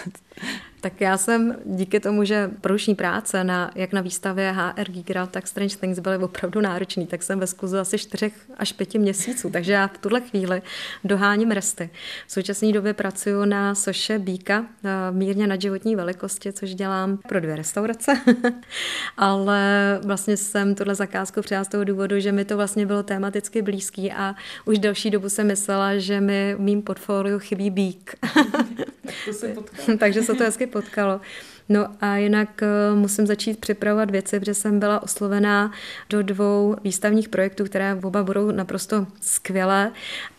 Tak 0.80 1.00
já 1.00 1.18
jsem 1.18 1.56
díky 1.64 2.00
tomu, 2.00 2.24
že 2.24 2.50
průšní 2.60 2.94
práce 2.94 3.44
na, 3.44 3.70
jak 3.74 3.92
na 3.92 4.00
výstavě 4.00 4.52
HR 4.56 4.90
Gigra, 4.90 5.26
tak 5.26 5.48
Strange 5.48 5.76
Things 5.76 5.98
byly 5.98 6.16
opravdu 6.16 6.60
náročný, 6.60 7.06
tak 7.06 7.22
jsem 7.22 7.40
ve 7.40 7.46
skluzu 7.46 7.78
asi 7.78 7.98
4 7.98 8.32
až 8.58 8.72
5 8.72 8.94
měsíců, 8.94 9.50
takže 9.50 9.72
já 9.72 9.88
v 9.88 9.98
tuhle 9.98 10.20
chvíli 10.20 10.62
doháním 11.04 11.50
resty. 11.50 11.90
V 12.26 12.32
současné 12.32 12.72
době 12.72 12.94
pracuji 12.94 13.44
na 13.44 13.74
soše 13.74 14.18
Bíka, 14.18 14.66
eh, 14.84 14.88
mírně 15.10 15.46
na 15.46 15.56
životní 15.56 15.96
velikosti, 15.96 16.52
což 16.52 16.74
dělám 16.74 17.16
pro 17.16 17.40
dvě 17.40 17.56
restaurace, 17.56 18.20
ale 19.16 20.00
vlastně 20.04 20.36
jsem 20.36 20.74
tuhle 20.74 20.94
zakázku 20.94 21.40
přijala 21.40 21.64
z 21.64 21.68
toho 21.68 21.84
důvodu, 21.84 22.20
že 22.20 22.32
mi 22.32 22.44
to 22.44 22.56
vlastně 22.56 22.86
bylo 22.86 23.02
tematicky 23.02 23.62
blízký 23.62 24.12
a 24.12 24.34
už 24.64 24.78
delší 24.78 25.10
dobu 25.10 25.28
jsem 25.28 25.46
myslela, 25.46 25.98
že 25.98 26.20
mi 26.20 26.54
v 26.54 26.60
mým 26.60 26.82
portfoliu 26.82 27.38
chybí 27.38 27.70
bík. 27.70 28.14
to 29.24 29.32
se 29.32 29.54
takže 29.98 30.22
se 30.22 30.34
to 30.34 30.44
hezky 30.44 30.66
potkalo. 30.66 31.20
No 31.68 31.86
a 32.00 32.16
jinak 32.16 32.62
eh, 32.62 32.94
musím 32.94 33.26
začít 33.26 33.60
připravovat 33.60 34.10
věci, 34.10 34.40
protože 34.40 34.54
jsem 34.54 34.80
byla 34.80 35.02
oslovená 35.02 35.72
do 36.10 36.22
dvou 36.22 36.76
výstavních 36.84 37.28
projektů, 37.28 37.64
které 37.64 37.94
oba 38.02 38.22
budou 38.22 38.50
naprosto 38.50 39.06
skvělé. 39.20 39.92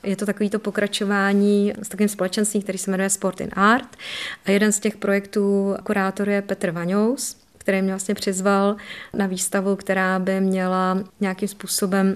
Je 0.03 0.15
to 0.15 0.25
takovýto 0.25 0.59
pokračování 0.59 1.73
s 1.81 1.89
takovým 1.89 2.09
společenstvím, 2.09 2.61
který 2.61 2.77
se 2.77 2.91
jmenuje 2.91 3.09
Sport 3.09 3.41
in 3.41 3.49
Art. 3.53 3.97
A 4.45 4.51
jeden 4.51 4.71
z 4.71 4.79
těch 4.79 4.97
projektů 4.97 5.75
kurátor 5.83 6.29
je 6.29 6.41
Petr 6.41 6.71
Vaňous, 6.71 7.37
který 7.57 7.81
mě 7.81 7.91
vlastně 7.91 8.15
přizval 8.15 8.75
na 9.13 9.25
výstavu, 9.25 9.75
která 9.75 10.19
by 10.19 10.41
měla 10.41 11.03
nějakým 11.19 11.47
způsobem 11.47 12.15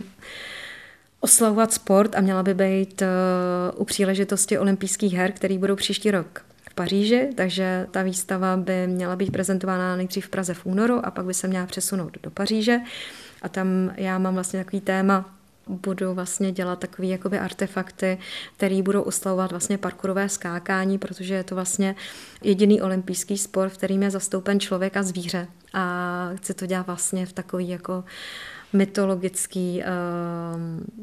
oslavovat 1.22 1.74
sport 1.74 2.16
a 2.16 2.22
měla 2.22 2.44
by 2.44 2.54
být 2.54 3.02
eh, 3.02 3.08
u 3.76 3.86
příležitosti 3.86 4.60
olympijských 4.60 5.14
her, 5.14 5.32
který 5.32 5.58
budou 5.58 5.76
příští 5.76 6.12
rok 6.12 6.46
v 6.70 6.74
Paříži, 6.74 7.30
takže 7.36 7.88
ta 7.92 8.04
výstava 8.04 8.58
by 8.58 8.88
měla 8.88 9.16
být 9.16 9.32
prezentována 9.32 9.96
nejdřív 9.96 10.26
v 10.26 10.30
Praze 10.30 10.54
v 10.54 10.66
únoru 10.66 11.06
a 11.06 11.12
pak 11.12 11.26
by 11.26 11.34
se 11.34 11.48
měla 11.48 11.66
přesunout 11.66 12.18
do 12.24 12.32
Paříže. 12.32 12.80
A 13.42 13.50
tam 13.50 13.68
já 13.98 14.18
mám 14.18 14.34
vlastně 14.34 14.64
takový 14.64 14.82
téma, 14.82 15.30
budu 15.68 16.14
vlastně 16.14 16.52
dělat 16.52 16.80
takové 16.80 17.08
jakoby 17.08 17.40
artefakty, 17.40 18.18
které 18.58 18.82
budou 18.82 19.02
oslavovat 19.02 19.52
vlastně 19.52 19.78
parkourové 19.78 20.30
skákání, 20.30 20.98
protože 20.98 21.34
je 21.34 21.44
to 21.44 21.56
vlastně 21.56 21.96
jediný 22.44 22.82
olympijský 22.82 23.38
sport, 23.38 23.70
v 23.70 23.78
kterým 23.78 24.04
je 24.04 24.12
zastoupen 24.12 24.60
člověk 24.60 24.98
a 24.98 25.04
zvíře. 25.04 25.48
A 25.74 26.30
chci 26.36 26.54
to 26.54 26.66
dělat 26.66 26.88
vlastně 26.88 27.26
v 27.26 27.34
takový 27.34 27.70
jako 27.70 28.04
mytologický, 28.74 29.84
uh, 29.84 30.62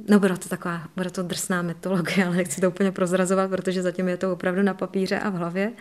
no 0.08 0.20
bude 0.20 0.36
to 0.36 0.48
taková, 0.48 0.82
bude 0.96 1.10
to 1.10 1.22
drsná 1.22 1.62
mytologie, 1.62 2.24
ale 2.26 2.36
nechci 2.36 2.60
to 2.60 2.68
úplně 2.68 2.92
prozrazovat, 2.92 3.50
protože 3.50 3.82
zatím 3.82 4.08
je 4.08 4.16
to 4.16 4.32
opravdu 4.32 4.62
na 4.62 4.74
papíře 4.74 5.18
a 5.18 5.30
v 5.30 5.34
hlavě. 5.34 5.72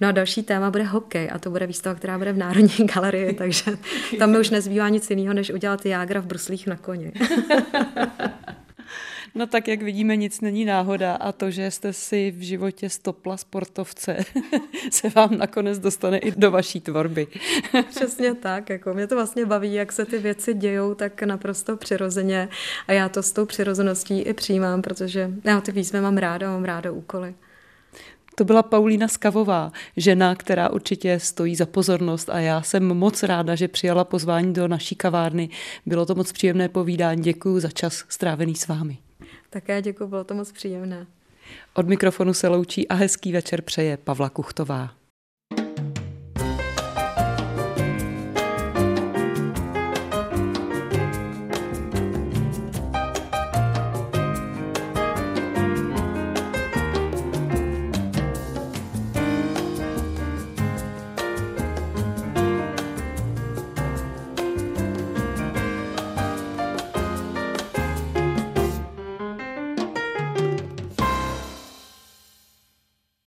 No 0.00 0.08
a 0.08 0.12
další 0.12 0.42
téma 0.42 0.70
bude 0.70 0.84
hokej 0.84 1.30
a 1.32 1.38
to 1.38 1.50
bude 1.50 1.66
výstava, 1.66 1.94
která 1.94 2.18
bude 2.18 2.32
v 2.32 2.38
Národní 2.38 2.86
galerii, 2.94 3.32
takže 3.32 3.78
tam 4.18 4.30
mi 4.30 4.38
už 4.38 4.50
nezbývá 4.50 4.88
nic 4.88 5.10
jiného, 5.10 5.34
než 5.34 5.50
udělat 5.50 5.86
jágra 5.86 6.20
v 6.20 6.26
bruslích 6.26 6.66
na 6.66 6.76
koni. 6.76 7.12
No 9.38 9.46
tak, 9.46 9.68
jak 9.68 9.82
vidíme, 9.82 10.16
nic 10.16 10.40
není 10.40 10.64
náhoda 10.64 11.14
a 11.14 11.32
to, 11.32 11.50
že 11.50 11.70
jste 11.70 11.92
si 11.92 12.30
v 12.30 12.40
životě 12.40 12.90
stopla 12.90 13.36
sportovce, 13.36 14.16
se 14.90 15.08
vám 15.08 15.38
nakonec 15.38 15.78
dostane 15.78 16.18
i 16.18 16.30
do 16.30 16.50
vaší 16.50 16.80
tvorby. 16.80 17.26
Přesně 17.90 18.34
tak, 18.34 18.70
jako 18.70 18.94
mě 18.94 19.06
to 19.06 19.14
vlastně 19.14 19.46
baví, 19.46 19.74
jak 19.74 19.92
se 19.92 20.04
ty 20.04 20.18
věci 20.18 20.54
dějou 20.54 20.94
tak 20.94 21.22
naprosto 21.22 21.76
přirozeně 21.76 22.48
a 22.88 22.92
já 22.92 23.08
to 23.08 23.22
s 23.22 23.32
tou 23.32 23.46
přirozeností 23.46 24.20
i 24.20 24.34
přijímám, 24.34 24.82
protože 24.82 25.30
já 25.44 25.60
ty 25.60 25.72
výzvy 25.72 26.00
mám 26.00 26.16
ráda, 26.16 26.50
mám 26.50 26.64
ráda 26.64 26.90
úkoly. 26.92 27.34
To 28.34 28.44
byla 28.44 28.62
Paulína 28.62 29.08
Skavová, 29.08 29.72
žena, 29.96 30.34
která 30.34 30.68
určitě 30.68 31.20
stojí 31.20 31.56
za 31.56 31.66
pozornost 31.66 32.30
a 32.30 32.38
já 32.38 32.62
jsem 32.62 32.94
moc 32.94 33.22
ráda, 33.22 33.54
že 33.54 33.68
přijala 33.68 34.04
pozvání 34.04 34.52
do 34.52 34.68
naší 34.68 34.94
kavárny. 34.94 35.48
Bylo 35.86 36.06
to 36.06 36.14
moc 36.14 36.32
příjemné 36.32 36.68
povídání. 36.68 37.22
Děkuji 37.22 37.60
za 37.60 37.70
čas 37.70 38.04
strávený 38.08 38.54
s 38.54 38.68
vámi. 38.68 38.98
Také 39.50 39.82
děkuji, 39.82 40.06
bylo 40.06 40.24
to 40.24 40.34
moc 40.34 40.52
příjemné. 40.52 41.06
Od 41.74 41.88
mikrofonu 41.88 42.34
se 42.34 42.48
loučí 42.48 42.88
a 42.88 42.94
hezký 42.94 43.32
večer 43.32 43.62
přeje 43.62 43.96
Pavla 43.96 44.30
Kuchtová. 44.30 44.97